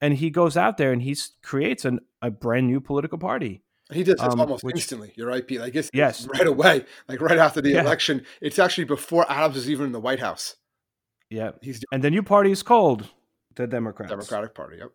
[0.00, 3.62] And he goes out there and he creates an, a brand new political party.
[3.92, 5.12] He does this um, almost which, instantly.
[5.14, 5.60] You're right, Pete.
[5.60, 7.80] I guess yes, right away, like right after the yeah.
[7.80, 8.24] election.
[8.40, 10.56] It's actually before Adams is even in the White House.
[11.28, 13.08] Yeah, he's and the new party is called
[13.56, 14.10] the Democrats.
[14.10, 14.78] Democratic Party.
[14.78, 14.90] Yep.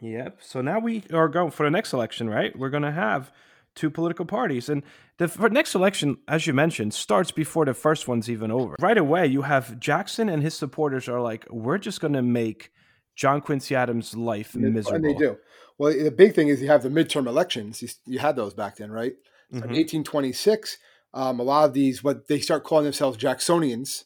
[0.00, 0.38] Yep.
[0.42, 2.56] So now we are going for the next election, right?
[2.56, 3.32] We're going to have
[3.74, 4.68] two political parties.
[4.68, 4.82] And
[5.18, 8.74] the next election, as you mentioned, starts before the first one's even over.
[8.80, 12.72] Right away, you have Jackson and his supporters are like, we're just going to make
[13.14, 14.96] John Quincy Adams' life and miserable.
[14.96, 15.38] And they do.
[15.78, 17.82] Well, the big thing is you have the midterm elections.
[17.82, 19.14] You, you had those back then, right?
[19.50, 19.70] So mm-hmm.
[19.70, 20.78] In 1826,
[21.14, 24.04] um, a lot of these, what they start calling themselves Jacksonians,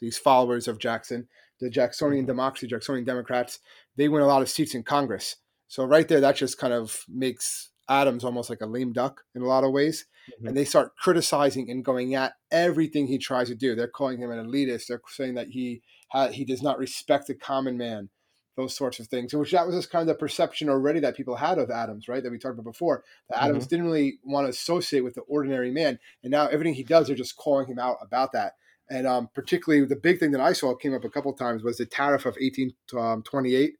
[0.00, 1.28] these followers of Jackson,
[1.60, 2.30] the Jacksonian mm-hmm.
[2.32, 3.58] democracy, Jacksonian Democrats,
[3.96, 5.36] they win a lot of seats in Congress.
[5.68, 9.42] So right there, that just kind of makes Adams almost like a lame duck in
[9.42, 10.06] a lot of ways.
[10.30, 10.48] Mm-hmm.
[10.48, 13.74] And they start criticizing and going at everything he tries to do.
[13.74, 14.86] They're calling him an elitist.
[14.88, 18.08] They're saying that he ha- he does not respect the common man,
[18.56, 19.34] those sorts of things.
[19.34, 22.22] Which that was just kind of the perception already that people had of Adams, right?
[22.22, 23.04] That we talked about before.
[23.28, 23.50] That mm-hmm.
[23.50, 25.98] Adams didn't really want to associate with the ordinary man.
[26.22, 28.54] And now everything he does, they're just calling him out about that.
[28.90, 31.78] And um, particularly the big thing that I saw came up a couple times was
[31.78, 33.72] the tariff of 1828, um,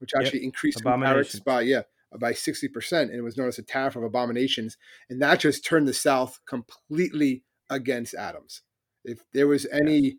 [0.00, 0.46] which actually yep.
[0.46, 1.82] increased tariffs by yeah
[2.18, 4.76] by 60%, and it was known as a tariff of abominations.
[5.08, 8.62] And that just turned the South completely against Adams.
[9.04, 10.18] If there was any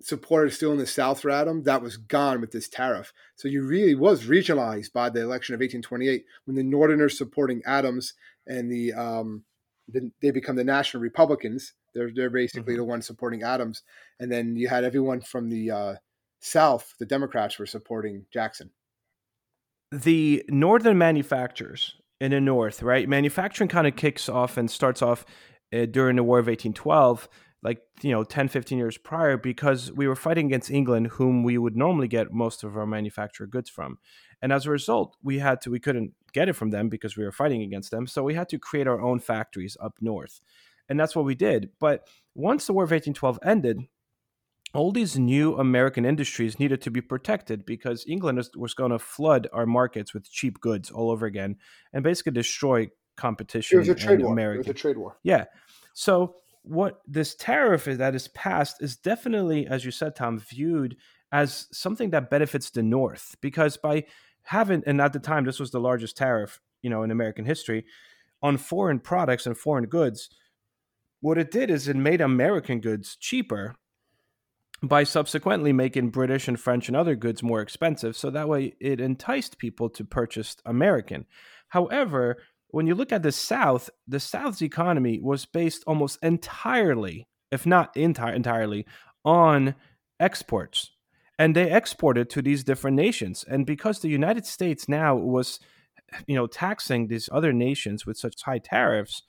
[0.00, 3.12] supporters still in the South for Adams, that was gone with this tariff.
[3.34, 8.14] So you really was regionalized by the election of 1828 when the Northerners supporting Adams
[8.46, 9.44] and the, um,
[9.88, 11.72] the they become the National Republicans.
[11.94, 12.82] They're they're basically mm-hmm.
[12.82, 13.82] the ones supporting Adams,
[14.20, 15.94] and then you had everyone from the uh,
[16.40, 18.70] South, the Democrats, were supporting Jackson
[19.90, 23.08] the northern manufacturers in the north, right?
[23.08, 25.24] Manufacturing kind of kicks off and starts off
[25.72, 27.28] uh, during the War of 1812,
[27.62, 31.58] like, you know, 10, 15 years prior, because we were fighting against England, whom we
[31.58, 33.98] would normally get most of our manufactured goods from.
[34.40, 37.24] And as a result, we had to, we couldn't get it from them because we
[37.24, 38.06] were fighting against them.
[38.06, 40.40] So we had to create our own factories up north.
[40.88, 41.70] And that's what we did.
[41.80, 43.80] But once the War of 1812 ended,
[44.74, 49.48] all these new American industries needed to be protected because England was going to flood
[49.52, 51.56] our markets with cheap goods all over again
[51.92, 53.76] and basically destroy competition.
[53.76, 54.32] It was a trade war.
[54.32, 54.60] American.
[54.60, 55.18] It was a trade war.
[55.22, 55.44] Yeah.
[55.94, 60.96] So what this tariff that is passed is definitely, as you said, Tom, viewed
[61.32, 64.04] as something that benefits the North because by
[64.42, 67.84] having, and at the time this was the largest tariff, you know, in American history
[68.42, 70.28] on foreign products and foreign goods.
[71.20, 73.74] What it did is it made American goods cheaper
[74.82, 78.16] by subsequently making British and French and other goods more expensive.
[78.16, 81.26] So that way it enticed people to purchase American.
[81.68, 87.64] However, when you look at the South, the South's economy was based almost entirely, if
[87.64, 88.86] not entire, entirely,
[89.24, 89.74] on
[90.20, 90.90] exports.
[91.38, 93.44] And they exported to these different nations.
[93.46, 95.60] And because the United States now was,
[96.26, 99.22] you know, taxing these other nations with such high tariffs,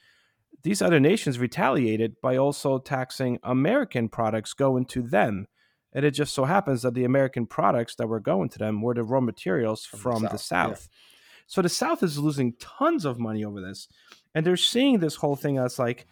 [0.64, 5.48] these other nations retaliated by also taxing American products going to them.
[5.94, 8.94] And it just so happens that the American products that were going to them were
[8.94, 10.38] the raw materials from, from the South.
[10.38, 10.90] The South.
[10.92, 10.98] Yeah.
[11.48, 13.88] So the South is losing tons of money over this.
[14.36, 16.06] And they're seeing this whole thing as like,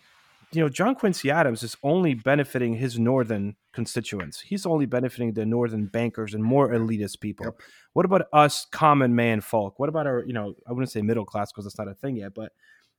[0.54, 4.40] you know, John Quincy Adams is only benefiting his northern constituents.
[4.40, 7.48] He's only benefiting the northern bankers and more elitist people.
[7.48, 7.62] Yep.
[7.94, 9.78] What about us common man folk?
[9.78, 12.16] What about our, you know, I wouldn't say middle class because that's not a thing
[12.16, 12.54] yet, but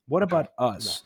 [0.06, 1.02] what about us?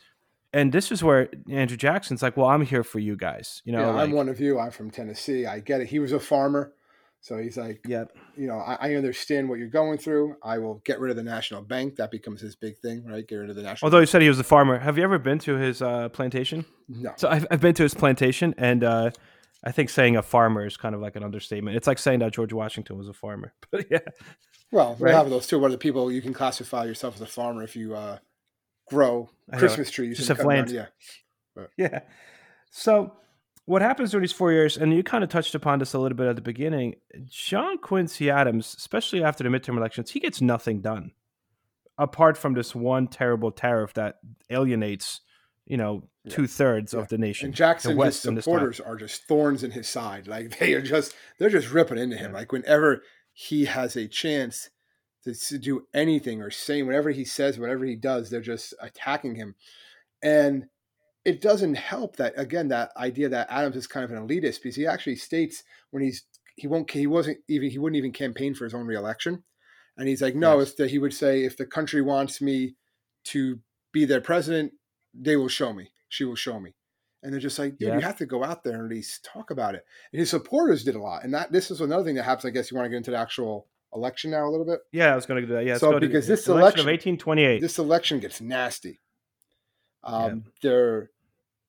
[0.53, 3.81] And this is where Andrew Jackson's like, "Well, I'm here for you guys." You know,
[3.81, 4.59] yeah, like, I'm one of you.
[4.59, 5.45] I'm from Tennessee.
[5.45, 5.87] I get it.
[5.87, 6.73] He was a farmer,
[7.21, 10.35] so he's like, "Yeah, you know, I, I, understand what you're going through.
[10.43, 11.95] I will get rid of the national bank.
[11.95, 13.25] That becomes his big thing, right?
[13.25, 14.09] Get rid of the national." Although bank.
[14.09, 16.65] he said he was a farmer, have you ever been to his uh, plantation?
[16.89, 17.13] No.
[17.15, 19.11] So I've, I've been to his plantation, and uh,
[19.63, 21.77] I think saying a farmer is kind of like an understatement.
[21.77, 23.53] It's like saying that George Washington was a farmer.
[23.71, 23.99] But yeah.
[24.71, 25.15] Well, we right?
[25.15, 25.57] have those two.
[25.57, 25.59] too.
[25.59, 28.17] Where the people you can classify yourself as a farmer if you uh,
[28.91, 30.17] grow Christmas trees.
[30.17, 30.69] Just have land.
[30.69, 30.87] yeah.
[31.55, 31.69] But.
[31.77, 32.01] Yeah.
[32.69, 33.13] So
[33.65, 36.17] what happens during these four years, and you kind of touched upon this a little
[36.17, 40.81] bit at the beginning, John Quincy Adams, especially after the midterm elections, he gets nothing
[40.81, 41.11] done
[41.97, 44.15] apart from this one terrible tariff that
[44.49, 45.21] alienates,
[45.65, 46.35] you know, yeah.
[46.35, 46.99] two thirds yeah.
[46.99, 47.47] of the nation.
[47.47, 50.27] And Jackson, his supporters are just thorns in his side.
[50.27, 52.31] Like they are just, they're just ripping into him.
[52.31, 52.39] Yeah.
[52.39, 54.69] Like whenever he has a chance
[55.23, 59.55] to, do anything or saying whatever he says, whatever he does, they're just attacking him.
[60.23, 60.65] And
[61.25, 64.75] it doesn't help that again that idea that Adams is kind of an elitist because
[64.75, 66.23] he actually states when he's
[66.55, 69.43] he won't he wasn't even he wouldn't even campaign for his own reelection,
[69.97, 70.69] and he's like no yes.
[70.69, 72.75] if the, he would say if the country wants me
[73.25, 73.59] to
[73.91, 74.71] be their president
[75.13, 76.73] they will show me she will show me
[77.21, 77.95] and they're just like dude yeah.
[77.95, 80.83] you have to go out there and at least talk about it and his supporters
[80.83, 82.85] did a lot and that this is another thing that happens I guess you want
[82.85, 85.47] to get into the actual election now a little bit yeah I was going to
[85.47, 88.99] do that yeah so because this election, election of 1828 this election gets nasty
[90.03, 90.51] um, yeah.
[90.61, 91.11] Their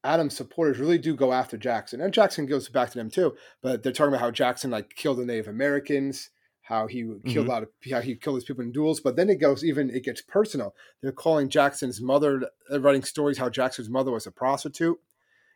[0.04, 3.34] Adams supporters really do go after Jackson, and Jackson goes back to them too.
[3.62, 6.30] But they're talking about how Jackson like killed the Native Americans,
[6.62, 7.38] how he killed mm-hmm.
[7.38, 9.00] a lot of how he killed these people in duels.
[9.00, 10.74] But then it goes even it gets personal.
[11.00, 14.98] They're calling Jackson's mother, they're writing stories how Jackson's mother was a prostitute,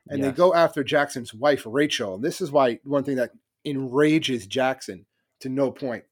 [0.09, 0.31] and yes.
[0.31, 2.15] they go after Jackson's wife Rachel.
[2.15, 3.33] And this is why one thing that
[3.65, 5.07] enrages Jackson
[5.41, 6.05] to no point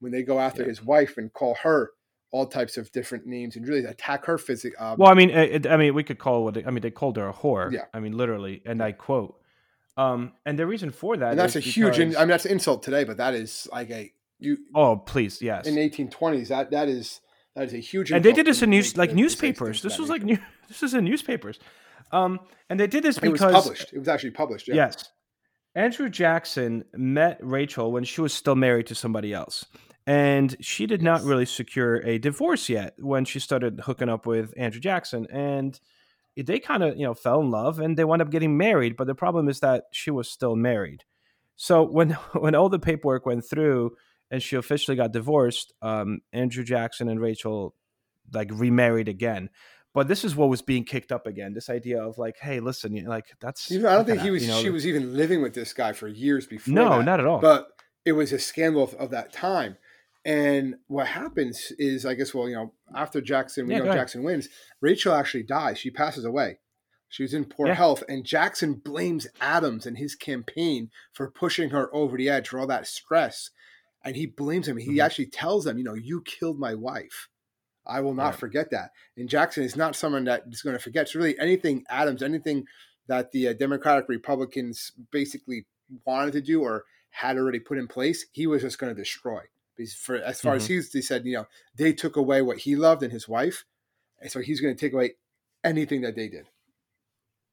[0.00, 0.68] when they go after yeah.
[0.68, 1.92] his wife and call her
[2.32, 4.76] all types of different names and really attack her physically.
[4.76, 6.80] Um, well, I mean, it, I mean, we could call what I mean.
[6.80, 7.72] They called her a whore.
[7.72, 7.84] Yeah.
[7.92, 9.36] I mean, literally, and I quote.
[9.96, 11.98] Um, and the reason for that, and that's a because, huge.
[11.98, 14.58] In, I mean, that's an insult today, but that is like a you.
[14.74, 15.66] Oh, please, yes.
[15.66, 17.20] In 1820s, that that is
[17.54, 18.12] That is a huge.
[18.12, 19.82] And they did this in news like newspapers.
[19.82, 21.58] This was like new, this is in newspapers.
[22.12, 23.92] Um, and they did this because it was published.
[23.92, 24.68] It was actually published.
[24.68, 24.74] Yeah.
[24.76, 25.10] Yes.
[25.74, 29.66] Andrew Jackson met Rachel when she was still married to somebody else.
[30.06, 34.54] And she did not really secure a divorce yet when she started hooking up with
[34.56, 35.26] Andrew Jackson.
[35.30, 35.78] And
[36.36, 38.96] they kind of, you know, fell in love and they wound up getting married.
[38.96, 41.04] But the problem is that she was still married.
[41.56, 43.92] So when when all the paperwork went through
[44.30, 47.74] and she officially got divorced, um, Andrew Jackson and Rachel
[48.32, 49.50] like remarried again.
[49.92, 51.52] But this is what was being kicked up again.
[51.52, 53.72] This idea of like, hey, listen, you know, like that's.
[53.72, 54.42] I don't think he was.
[54.42, 56.72] You know, she was even living with this guy for years before.
[56.72, 57.04] No, that.
[57.04, 57.40] not at all.
[57.40, 57.68] But
[58.04, 59.76] it was a scandal of, of, that time.
[60.24, 64.22] And what happens is, I guess, well, you know, after Jackson, we yeah, know Jackson
[64.22, 64.48] wins.
[64.80, 65.78] Rachel actually dies.
[65.78, 66.58] She passes away.
[67.08, 67.74] She was in poor yeah.
[67.74, 72.60] health, and Jackson blames Adams and his campaign for pushing her over the edge for
[72.60, 73.50] all that stress.
[74.04, 74.76] And he blames him.
[74.76, 75.00] He mm-hmm.
[75.00, 77.28] actually tells them, you know, you killed my wife.
[77.86, 78.90] I will not forget that.
[79.16, 81.08] And Jackson is not someone that is going to forget.
[81.08, 82.64] So really, anything Adams, anything
[83.08, 85.66] that the uh, Democratic Republicans basically
[86.06, 89.40] wanted to do or had already put in place, he was just going to destroy.
[89.86, 90.56] For as far mm-hmm.
[90.58, 93.64] as he's, he said, you know, they took away what he loved and his wife,
[94.20, 95.12] and so he's going to take away
[95.64, 96.46] anything that they did.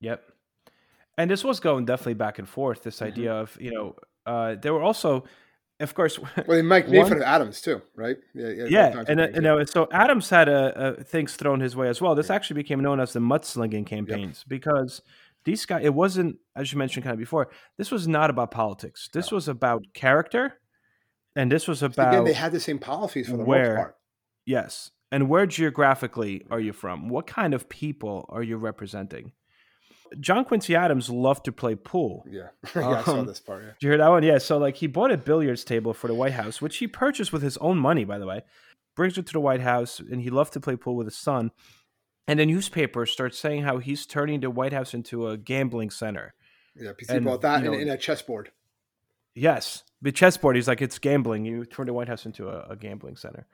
[0.01, 0.23] Yep.
[1.17, 2.83] And this was going definitely back and forth.
[2.83, 3.05] This mm-hmm.
[3.05, 5.23] idea of you know, uh, there were also
[5.79, 6.19] of course.
[6.47, 8.17] Well, they make made fun of Adams too, right?
[8.33, 8.65] Yeah, yeah.
[8.69, 12.01] yeah and uh, you know, so Adams had a, a, things thrown his way as
[12.01, 12.15] well.
[12.15, 12.35] This yeah.
[12.35, 14.49] actually became known as the mudslinging campaigns yep.
[14.49, 15.01] because
[15.43, 15.83] these guys.
[15.83, 17.49] It wasn't, as you mentioned kind of before.
[17.77, 19.09] This was not about politics.
[19.13, 19.35] This no.
[19.35, 20.59] was about character,
[21.38, 22.13] and this was about.
[22.13, 23.95] Again, they had the same policies for the where, most part.
[24.45, 27.10] Yes, and where geographically are you from?
[27.10, 29.32] What kind of people are you representing?
[30.19, 32.26] John Quincy Adams loved to play pool.
[32.30, 33.62] Yeah, yeah I saw um, this part.
[33.62, 33.69] Yeah.
[33.80, 34.23] Did you hear that one?
[34.23, 34.38] Yeah.
[34.39, 37.41] So like he bought a billiards table for the White House, which he purchased with
[37.41, 38.41] his own money, by the way.
[38.95, 41.52] Brings it to the White House, and he loved to play pool with his son.
[42.28, 46.34] And the newspaper starts saying how he's turning the White House into a gambling center.
[46.76, 48.52] Yeah, because he bought that you know, a chessboard.
[49.38, 50.56] Yes, the chessboard.
[50.56, 51.45] He's like, it's gambling.
[51.45, 53.45] You turn the White House into a, a gambling center.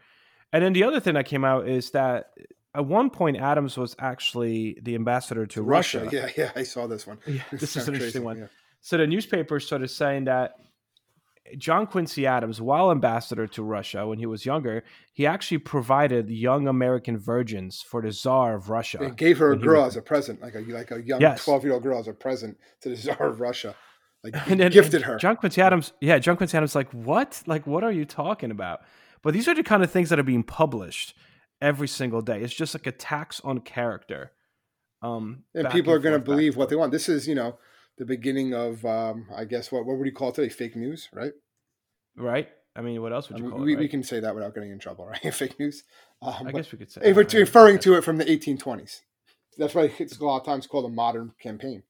[0.54, 2.32] And then the other thing that came out is that
[2.76, 6.06] uh, at one point Adams was actually the ambassador to, Russia.
[6.06, 6.16] Russia.
[6.16, 7.20] Yeah, yeah, I saw this one.
[7.28, 8.38] Yeah, this is an interesting one.
[8.38, 8.48] Yeah.
[8.82, 10.56] So the newspaper started saying that
[11.58, 16.68] John Quincy Adams, while ambassador to Russia when he was younger, he actually provided young
[16.68, 19.00] American virgins for the Tsar of Russia.
[19.02, 21.64] They gave her a girl was, as a present, like a like a young twelve
[21.64, 23.76] year old girl as a present to the Tsar of Russia.
[24.24, 25.18] Like and then, gifted her.
[25.18, 27.42] John Quincy Adams, yeah, John Quincy Adams, like what?
[27.46, 28.82] Like what are you talking about?
[29.22, 31.16] But these are the kind of things that are being published
[31.62, 32.42] every single day.
[32.42, 34.32] It's just like a tax on character.
[35.02, 36.92] Um, and people and are going to believe what they want.
[36.92, 37.58] This is, you know,
[37.98, 40.50] the beginning of, um, I guess, what what would you call it today?
[40.50, 41.34] Fake news, right?
[42.16, 42.50] Right.
[42.76, 43.76] I mean, what else would you I mean, call we, it?
[43.76, 43.82] Right?
[43.82, 45.34] We can say that without getting in trouble, right?
[45.34, 45.84] Fake news.
[46.22, 47.02] Um, I guess we could say.
[47.04, 49.02] If we're referring to it from the 1820s,
[49.58, 51.84] that's why it's a lot of times called a modern campaign.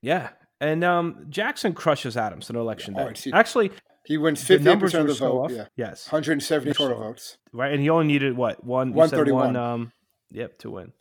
[0.00, 0.30] Yeah,
[0.60, 3.08] and um, Jackson crushes Adams on election day.
[3.26, 3.70] Oh, Actually,
[4.04, 5.44] he wins fifty percent of the vote.
[5.44, 5.50] Off.
[5.50, 5.66] Yeah.
[5.76, 6.10] Yes.
[6.10, 7.38] 170 total votes.
[7.52, 8.92] Right, and he only needed what one?
[8.92, 9.56] One thirty-one.
[9.56, 9.92] Um,
[10.30, 10.92] yep, to win.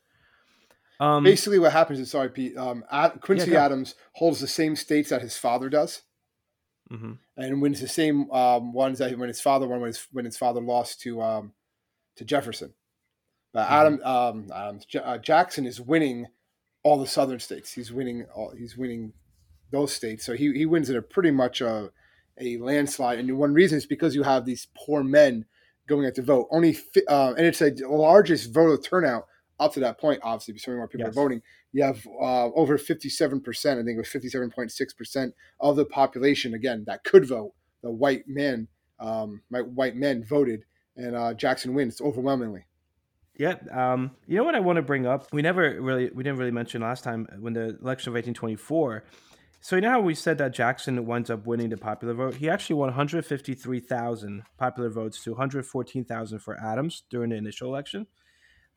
[1.00, 2.58] Um, Basically, what happens is sorry, Pete.
[2.58, 6.02] Um, Ad, Quincy yeah, Adams holds the same states that his father does,
[6.92, 7.14] mm-hmm.
[7.38, 10.38] and wins the same um, ones that when his father won when his when his
[10.38, 11.54] father lost to um,
[12.16, 12.74] to Jefferson.
[13.54, 13.74] But mm-hmm.
[13.74, 16.28] Adam um, Adams, uh, Jackson is winning
[16.84, 17.74] all the southern states.
[17.74, 18.54] He's winning all.
[18.58, 19.14] He's winning
[19.72, 20.26] those states.
[20.26, 21.92] So he he wins it a pretty much a
[22.40, 23.20] a landslide.
[23.20, 25.46] And one reason is because you have these poor men
[25.88, 26.48] going out to vote.
[26.52, 26.78] Only
[27.08, 29.26] uh, and it's a largest voter turnout
[29.60, 30.20] up to that point.
[30.24, 31.10] Obviously, because so many more people yes.
[31.10, 31.42] are voting.
[31.74, 33.80] You have uh, over fifty-seven percent.
[33.80, 37.54] I think it was fifty-seven point six percent of the population again that could vote.
[37.84, 38.68] The white men,
[39.00, 40.64] um, white men voted,
[40.96, 42.66] and uh, Jackson wins overwhelmingly.
[43.38, 45.28] Yeah, um, you know what I want to bring up?
[45.32, 49.04] We never really we didn't really mention last time when the election of 1824
[49.62, 52.36] so you know how we said that Jackson winds up winning the popular vote?
[52.36, 58.08] He actually won 153,000 popular votes to 114,000 for Adams during the initial election.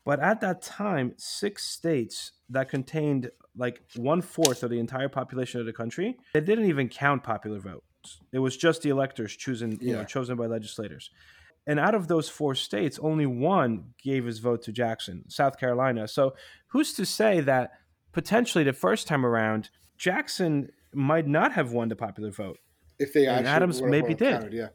[0.05, 5.61] But at that time, six states that contained like one fourth of the entire population
[5.61, 8.19] of the country, they didn't even count popular votes.
[8.33, 9.97] It was just the electors choosing, you yeah.
[9.97, 11.11] know, chosen by legislators.
[11.67, 16.09] And out of those four states, only one gave his vote to Jackson, South Carolina.
[16.09, 16.35] So
[16.69, 17.73] who's to say that
[18.13, 22.59] potentially the first time around Jackson might not have won the popular vote.
[22.99, 24.33] If they and Adams maybe did.
[24.33, 24.69] Counted, yeah.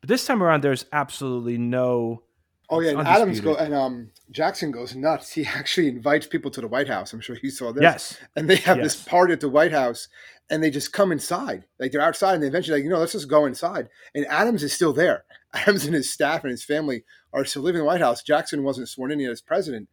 [0.00, 2.22] But this time around, there's absolutely no.
[2.70, 5.32] Oh yeah, and Adams go and um, Jackson goes nuts.
[5.32, 7.12] He actually invites people to the White House.
[7.12, 7.82] I'm sure you saw this.
[7.82, 8.18] Yes.
[8.34, 8.94] And they have yes.
[8.94, 10.08] this party at the White House,
[10.50, 11.64] and they just come inside.
[11.78, 13.88] Like they're outside, and they eventually like, you know, let's just go inside.
[14.14, 15.24] And Adams is still there.
[15.54, 18.22] Adams and his staff and his family are still living in the White House.
[18.22, 19.88] Jackson wasn't sworn in yet as president,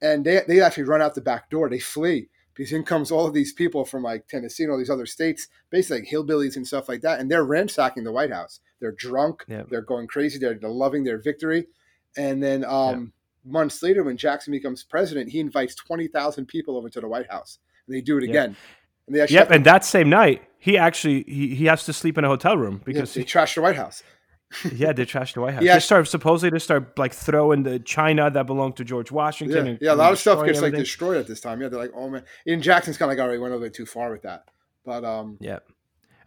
[0.00, 1.68] and they they actually run out the back door.
[1.68, 4.90] They flee because in comes all of these people from like Tennessee and all these
[4.90, 8.60] other states, basically like hillbillies and stuff like that, and they're ransacking the White House.
[8.80, 9.44] They're drunk.
[9.70, 10.38] They're going crazy.
[10.38, 11.66] They're, they're loving their victory,
[12.16, 13.12] and then um,
[13.44, 17.30] months later, when Jackson becomes president, he invites twenty thousand people over to the White
[17.30, 18.56] House, and they do it again.
[19.06, 22.18] And they actually Yep, and that same night, he actually he, he has to sleep
[22.18, 24.02] in a hotel room because he trashed the White House.
[24.74, 25.62] Yeah, they trashed the White House.
[25.62, 25.74] Yeah.
[25.74, 29.64] They start supposedly to start like throwing the China that belonged to George Washington.
[29.66, 31.60] Yeah, and, yeah, a lot of stuff gets like destroyed at this time.
[31.60, 33.74] Yeah, they're like, oh man, and Jackson's kind of like, right, went a little bit
[33.74, 34.44] too far with that.
[34.84, 35.58] But um, Yeah.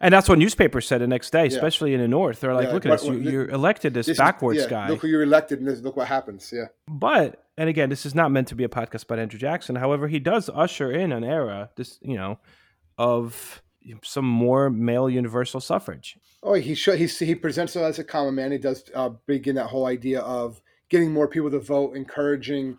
[0.00, 1.54] And that's what newspapers said the next day, Yeah.
[1.54, 2.40] especially in the North.
[2.40, 3.04] They're like, Yeah, look at this.
[3.04, 4.88] You, you're elected this, this is- backwards yeah, guy.
[4.88, 6.52] Look who you're elected, and this, look what happens.
[6.52, 9.76] Yeah, But, and again, this is not meant to be a podcast about Andrew Jackson.
[9.76, 12.38] However, he does usher in an era, this, you know,
[12.98, 13.62] of
[14.02, 16.16] some more male universal suffrage.
[16.42, 16.98] Oh, he should.
[16.98, 18.52] He he presents it as a common man.
[18.52, 22.78] He does uh, begin that whole idea of getting more people to vote, encouraging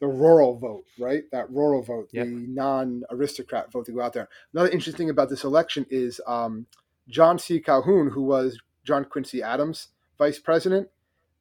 [0.00, 1.22] the rural vote, right?
[1.30, 2.26] That rural vote, Yep.
[2.26, 4.28] the non-aristocrat vote to go out there.
[4.52, 6.66] Another interesting thing about this election is um,
[7.08, 7.60] John C.
[7.60, 9.88] Calhoun, who was John Quincy Adams'
[10.18, 10.88] vice president,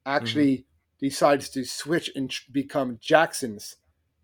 [0.05, 0.65] actually
[0.99, 3.77] decides to switch and become Jackson's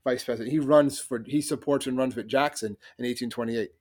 [0.04, 0.52] vice president.
[0.52, 3.72] He runs for, he supports and runs with Jackson in 1828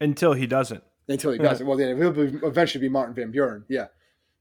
[0.00, 0.82] Until he doesn't.
[1.08, 1.66] until he doesn't.
[1.66, 3.86] Well, then will be, eventually be Martin Van Buren, yeah.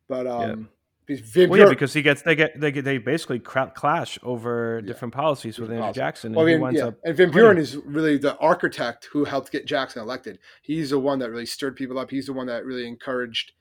[0.07, 0.69] But um,
[1.05, 4.19] because Van Well, yeah, Buren, because he gets they get they get they basically clash
[4.23, 4.87] over Yeah.
[4.87, 5.91] different policies with Andrew.
[5.93, 6.87] Jackson, and well, I he mean, winds yeah.
[6.87, 7.33] up and Van winning.
[7.33, 10.39] Buren is really the architect who helped get Jackson elected.
[10.61, 12.09] He's the one that really stirred people up.
[12.11, 13.53] He's the one that really encouraged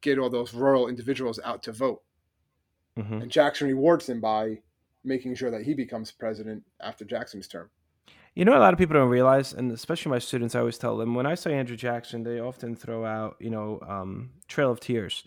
[0.00, 2.02] get all those rural individuals out to vote.
[2.96, 3.22] Mhm.
[3.22, 4.62] And Jackson rewards him by
[5.04, 7.70] making sure that he becomes president after Jackson's term.
[8.38, 10.96] You know, a lot of people don't realize, and especially my students, I always tell
[10.96, 14.78] them when I say Andrew Jackson, they often throw out, you know, um, Trail of
[14.78, 15.24] Tears.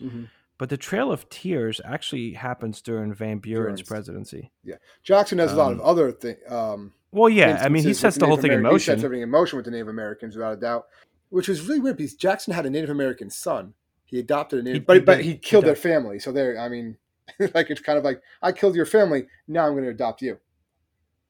[0.56, 3.82] But the Trail of Tears actually happens during Van Buren's Buren's.
[3.82, 4.50] presidency.
[4.64, 4.76] Yeah.
[5.02, 6.38] Jackson has a lot of Um, other things.
[6.48, 9.04] Um, Well, yeah, I mean, he sets the whole thing in Ameri- He sets motion.
[9.04, 10.86] everything in motion with the Native Americans, without a doubt.
[11.28, 13.74] Which was really weird because Jackson had a Native American son.
[14.06, 16.18] He adopted a Native, He- but he but he He killed their family.
[16.18, 16.96] So there, I mean,
[17.54, 19.26] like it's kind of like I killed your family.
[19.48, 20.38] Now I'm going to adopt you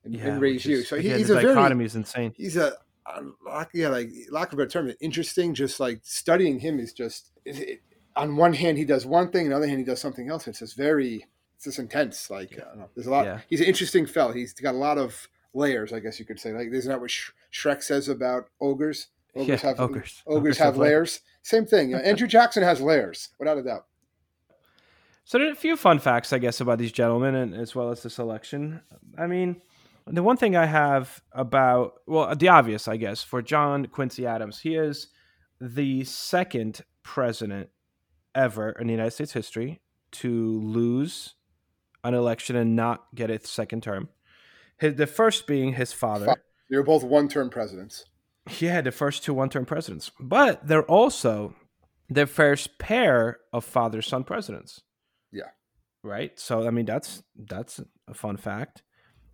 [0.04, 0.82] and, Yeah, and raise you.
[0.82, 2.32] So he, again, he's a very dichotomy is insane.
[2.36, 2.74] he's a
[3.46, 5.54] lack- yeah like lack of a better term interesting.
[5.54, 7.82] Just like studying him is just it, it,
[8.16, 10.46] on one hand he does one thing, on the other hand he does something else.
[10.48, 11.26] It's just very
[11.56, 12.30] it's just intense.
[12.30, 13.24] Like I don't know, there's a lot.
[13.26, 13.40] Yeah.
[13.48, 14.34] He's an interesting fella.
[14.34, 16.52] He's got a lot of layers, I guess you could say.
[16.52, 19.08] Like isn't that what Sh- Shrek says about ogres?
[19.34, 20.22] Ogres Yeah, have ogres.
[20.26, 20.90] ogres, Ogres have have layers.
[20.90, 21.20] layers.
[21.42, 21.94] Same thing.
[21.94, 23.86] Andrew Jackson has layers, without a doubt.
[25.24, 27.90] So there are a few fun facts, I guess, about these gentlemen, and as well
[27.90, 28.80] as the selection.
[29.16, 29.62] I mean,
[30.06, 34.60] the one thing I have about, well, the obvious, I guess, for John Quincy Adams,
[34.60, 35.08] he is
[35.60, 37.68] the second president
[38.34, 39.80] ever in the United States history
[40.12, 41.34] to lose
[42.04, 44.08] an election and not get a second term.
[44.78, 46.26] His, the first being his father.
[46.26, 46.36] Fa-
[46.70, 48.04] They were both one-term presidents.
[48.58, 51.54] Yeah, the first two one-term presidents, but they're also
[52.10, 54.80] the first pair of father-son presidents.
[55.30, 55.50] Yeah.
[56.02, 56.38] Right.
[56.40, 58.82] So I mean, that's that's a fun fact.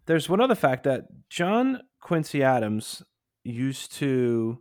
[0.08, 3.02] There's one other fact that John Quincy Adams
[3.44, 4.60] used to.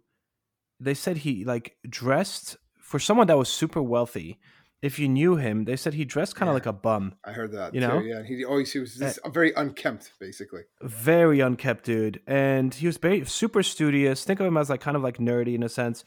[0.80, 4.38] They said he like dressed for someone that was super wealthy.
[4.84, 6.58] If you knew him, they said he dressed kind of Yeah.
[6.58, 7.16] like a bum.
[7.26, 7.74] I heard that.
[7.74, 8.00] You too, know?
[8.02, 8.22] yeah.
[8.24, 10.62] He always he was Uh, very unkempt, basically.
[10.84, 14.96] very unkempt dude and he was very super studious think of him as like kind
[14.96, 16.06] of like nerdy in a sense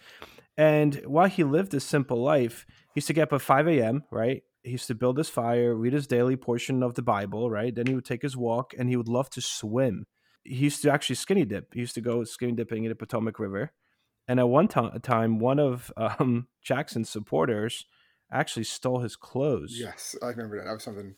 [0.57, 2.65] and while he lived a simple life
[2.95, 5.75] he used to get up at 5 a.m right he used to build his fire
[5.75, 8.89] read his daily portion of the bible right then he would take his walk and
[8.89, 10.07] he would love to swim
[10.45, 13.39] he used to actually skinny dip he used to go skinny dipping in the potomac
[13.39, 13.73] river
[14.29, 17.87] and at one to- time one of um, jackson's supporters
[18.33, 20.67] actually stole his clothes Yes, I remember that.
[20.67, 21.17] That was something.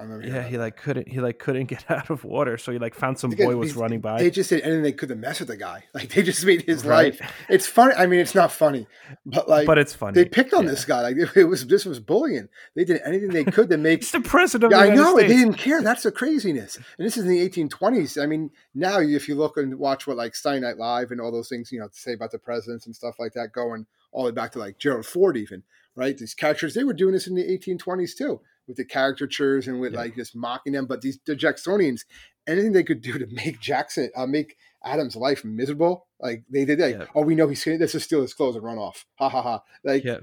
[0.00, 2.94] I yeah, he like couldn't he like couldn't get out of water, so he like
[2.94, 4.18] found some boy was running by.
[4.18, 5.84] They just did anything they could to mess with the guy.
[5.94, 7.20] Like they just made his Right.
[7.20, 7.32] life.
[7.48, 7.94] It's funny.
[7.94, 8.86] I mean, it's not funny,
[9.26, 10.14] but like but it's funny.
[10.14, 10.70] they picked on Yeah.
[10.70, 11.02] this guy.
[11.02, 12.48] Like it, it was this was bullying.
[12.74, 14.00] They did anything they could to make.
[14.00, 14.70] He's the president.
[14.72, 15.16] yeah, of I the United know.
[15.20, 15.82] They didn't care.
[15.82, 16.76] That's the craziness.
[16.76, 18.22] And this is in the 1820s.
[18.22, 21.30] I mean, now if you look and watch what like Stein Night Live and all
[21.30, 24.24] those things, you know, to say about the presidents and stuff like that, going all
[24.24, 25.62] the way back to like Gerald Ford, even
[25.96, 26.16] right?
[26.16, 28.40] These characters, they were doing this in the 1820s too,
[28.70, 29.98] with the caricatures and with Yeah.
[30.00, 30.86] like just mocking them.
[30.86, 32.04] But these the Jacksonians,
[32.46, 36.78] anything they could do to make Jackson, uh, make Adam's life miserable, like they did.
[36.78, 37.04] Like, Yeah.
[37.14, 39.04] oh, we know he's to steal his clothes and run off.
[39.18, 39.62] Ha ha ha!
[39.84, 40.20] Like Yeah.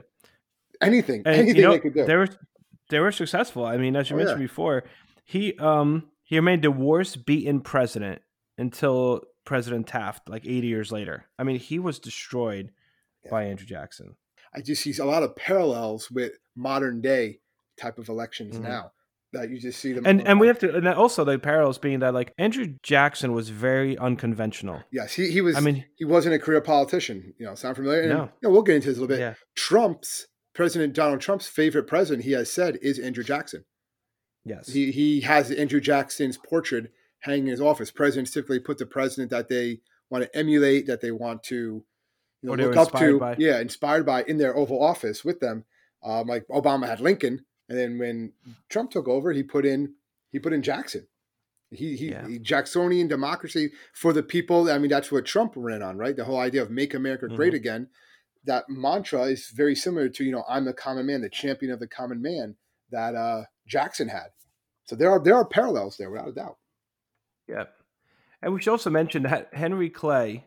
[0.81, 2.05] anything, and anything you know they could do.
[2.05, 2.27] they were
[2.89, 3.65] they were successful.
[3.65, 4.83] I mean, as you Oh, mentioned before,
[5.25, 8.21] he um he remained the worst beaten president
[8.57, 11.25] until President Taft, like 80 years later.
[11.37, 12.71] I mean, he was destroyed
[13.29, 14.15] by Andrew Jackson.
[14.53, 17.39] I just see a lot of parallels with modern day
[17.77, 18.67] type of elections mm-hmm.
[18.67, 18.91] now
[19.33, 20.05] that you just see them.
[20.05, 23.49] And and we have to, and also the parallels being that like Andrew Jackson was
[23.49, 24.83] very unconventional.
[24.91, 25.55] Yes, he he was.
[25.55, 27.33] I mean, he wasn't a career politician.
[27.37, 28.01] You know, sound familiar?
[28.01, 28.23] And, no.
[28.23, 29.21] You know, we'll get into this a little bit.
[29.21, 29.33] Yeah.
[29.55, 33.65] Trump's President Donald Trump's favorite president, he has said, is Andrew Jackson.
[34.45, 37.91] Yes, he he has Andrew Jackson's portrait hanging in his office.
[37.91, 41.83] Presidents typically put the president that they want to emulate, that they want to
[42.41, 43.35] you know, look up to, by.
[43.37, 45.65] yeah, inspired by in their Oval Office with them.
[46.03, 48.33] Um, like Obama had Lincoln, and then when
[48.69, 49.95] Trump took over, he put in
[50.31, 51.07] he put in Jackson.
[51.69, 52.27] He he, yeah.
[52.27, 54.69] he, Jacksonian democracy for the people.
[54.71, 56.15] I mean, that's what Trump ran on, right?
[56.15, 57.55] The whole idea of make America great mm-hmm.
[57.57, 57.87] again.
[58.45, 61.79] That mantra is very similar to you know I'm the common man, the champion of
[61.79, 62.55] the common man
[62.91, 64.27] that uh, Jackson had.
[64.85, 66.57] So there are there are parallels there without a doubt.
[67.49, 67.65] Yeah,
[68.41, 70.45] and we should also mention that Henry Clay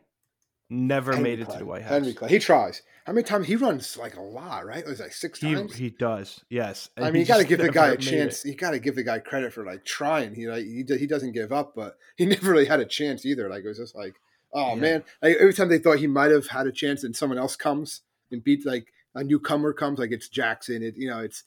[0.71, 1.55] never Henry made it Clay.
[1.55, 1.91] to the White House.
[1.91, 2.83] Henry Clay, he tries.
[3.05, 4.79] How many times he runs like a lot, right?
[4.79, 5.77] It was like six he, times.
[5.77, 6.89] He does, yes.
[6.97, 8.45] And I mean, you got to give the guy a chance.
[8.45, 8.51] It.
[8.51, 10.35] You got to give the guy credit for like trying.
[10.35, 13.49] He like he, he doesn't give up, but he never really had a chance either.
[13.49, 14.15] Like it was just like,
[14.55, 14.81] oh yeah.
[14.81, 15.05] man!
[15.21, 18.03] Like, every time they thought he might have had a chance, and someone else comes
[18.31, 20.83] and beats like a newcomer comes, like it's Jackson.
[20.83, 21.45] It you know it's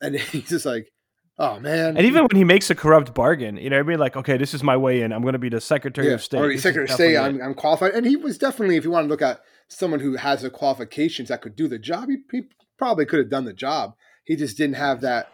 [0.00, 0.92] and he's just like,
[1.38, 1.98] Oh man!
[1.98, 4.54] And even when he makes a corrupt bargain, you know, I mean, like, okay, this
[4.54, 5.12] is my way in.
[5.12, 6.14] I'm going to be the Secretary yeah.
[6.14, 6.40] of State.
[6.40, 7.16] Or Secretary of State.
[7.18, 10.16] I'm, I'm, qualified, and he was definitely, if you want to look at someone who
[10.16, 13.52] has the qualifications that could do the job, he, he probably could have done the
[13.52, 13.94] job.
[14.24, 15.30] He just didn't have that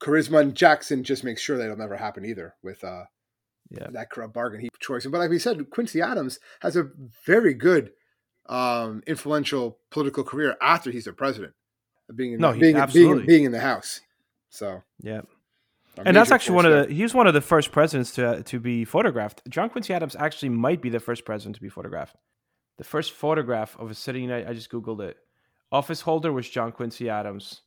[0.00, 0.40] charisma.
[0.40, 3.04] And Jackson just makes sure that it'll never happen either with uh,
[3.70, 3.88] yeah.
[3.90, 5.04] that corrupt bargain he choice.
[5.04, 6.88] But like we said, Quincy Adams has a
[7.26, 7.92] very good,
[8.48, 11.52] um, influential political career after he's the president,
[12.14, 14.00] being in, no, being, being, being in the House.
[14.50, 15.22] So yeah,
[16.04, 16.94] and that's actually one of the.
[16.94, 19.42] He was one of the first presidents to uh, to be photographed.
[19.48, 22.16] John Quincy Adams actually might be the first president to be photographed.
[22.78, 24.30] The first photograph of a sitting.
[24.30, 25.16] I just googled it.
[25.72, 27.62] Office holder was John Quincy Adams,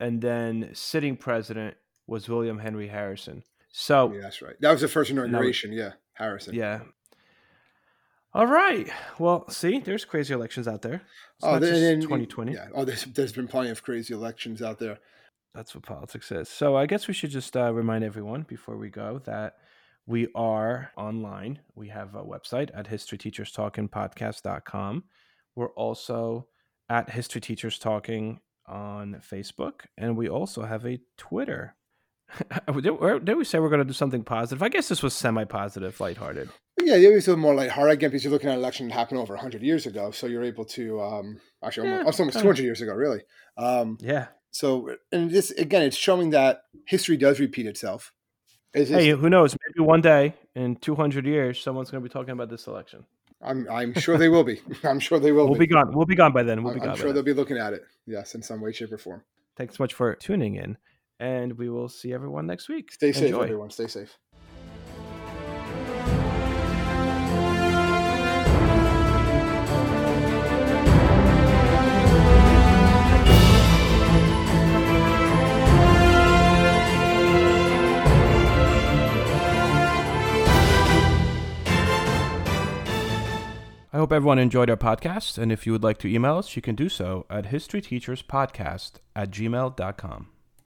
[0.00, 1.76] and then sitting president
[2.06, 3.42] was William Henry Harrison.
[3.70, 4.54] So yeah, that's right.
[4.60, 5.72] That was the first inauguration.
[5.72, 6.54] yeah, Harrison.
[6.54, 6.80] Yeah.
[8.32, 8.88] All right.
[9.18, 11.02] Well, see, there's crazy elections out there.
[11.36, 12.52] It's oh, then, 2020.
[12.52, 12.66] Yeah.
[12.74, 14.98] Oh, there's there's been plenty of crazy elections out there.
[15.54, 16.48] That's what politics is.
[16.48, 19.54] So I guess we should just uh, remind everyone before we go that
[20.06, 21.60] we are online.
[21.74, 25.04] We have a website at historyteacherstalkingpodcast.com.
[25.54, 26.48] We're also
[26.88, 31.76] at History Teachers Talking on Facebook, and we also have a Twitter.
[32.82, 34.60] did, we say we're going to do something positive?
[34.62, 36.48] I guess this was semi-positive, lighthearted.
[36.82, 38.94] Yeah, it was a little more lighthearted again because you're looking at an election that
[38.94, 42.62] happened over 100 years ago, so you're able to um, actually yeah, almost, almost 200
[42.62, 43.20] years ago, really.
[43.56, 48.12] Um, yeah, so, and this again, it's showing that history does repeat itself.
[48.72, 49.56] hey, who knows?
[49.66, 53.04] Maybe one day in 200 years, someone's going to be talking about this election.
[53.42, 54.60] I'm I'm sure they will be.
[54.84, 55.46] I'm sure they will.
[55.46, 55.66] We'll be.
[55.66, 55.92] be gone.
[55.92, 56.62] We'll be gone by then.
[56.62, 56.90] We'll I'm, be gone.
[56.90, 57.82] I'm sure they'll be looking at it.
[58.06, 59.24] Yes, in some way, shape, or form.
[59.56, 60.78] Thanks so much for tuning in,
[61.18, 62.92] and we will see everyone next week.
[62.92, 63.20] Stay Enjoy.
[63.20, 63.70] safe, everyone.
[63.70, 64.16] Stay safe.
[84.04, 86.74] Hope everyone enjoyed our podcast, and if you would like to email us, you can
[86.74, 90.26] do so at historyteacherspodcast at gmail.com.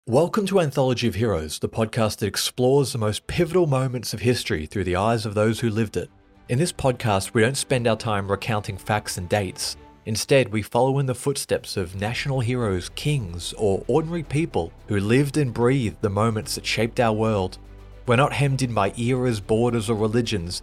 [0.07, 4.67] Welcome to Anthology of Heroes, the podcast that explores the most pivotal moments of history
[4.67, 6.11] through the eyes of those who lived it.
[6.51, 9.79] In this podcast, we don't spend our time recounting facts and dates.
[10.05, 15.39] Instead, we follow in the footsteps of national heroes, kings, or ordinary people who lived
[15.39, 17.57] and breathed the moments that shaped our world.
[18.07, 20.63] We're not hemmed in by eras, borders, or religions.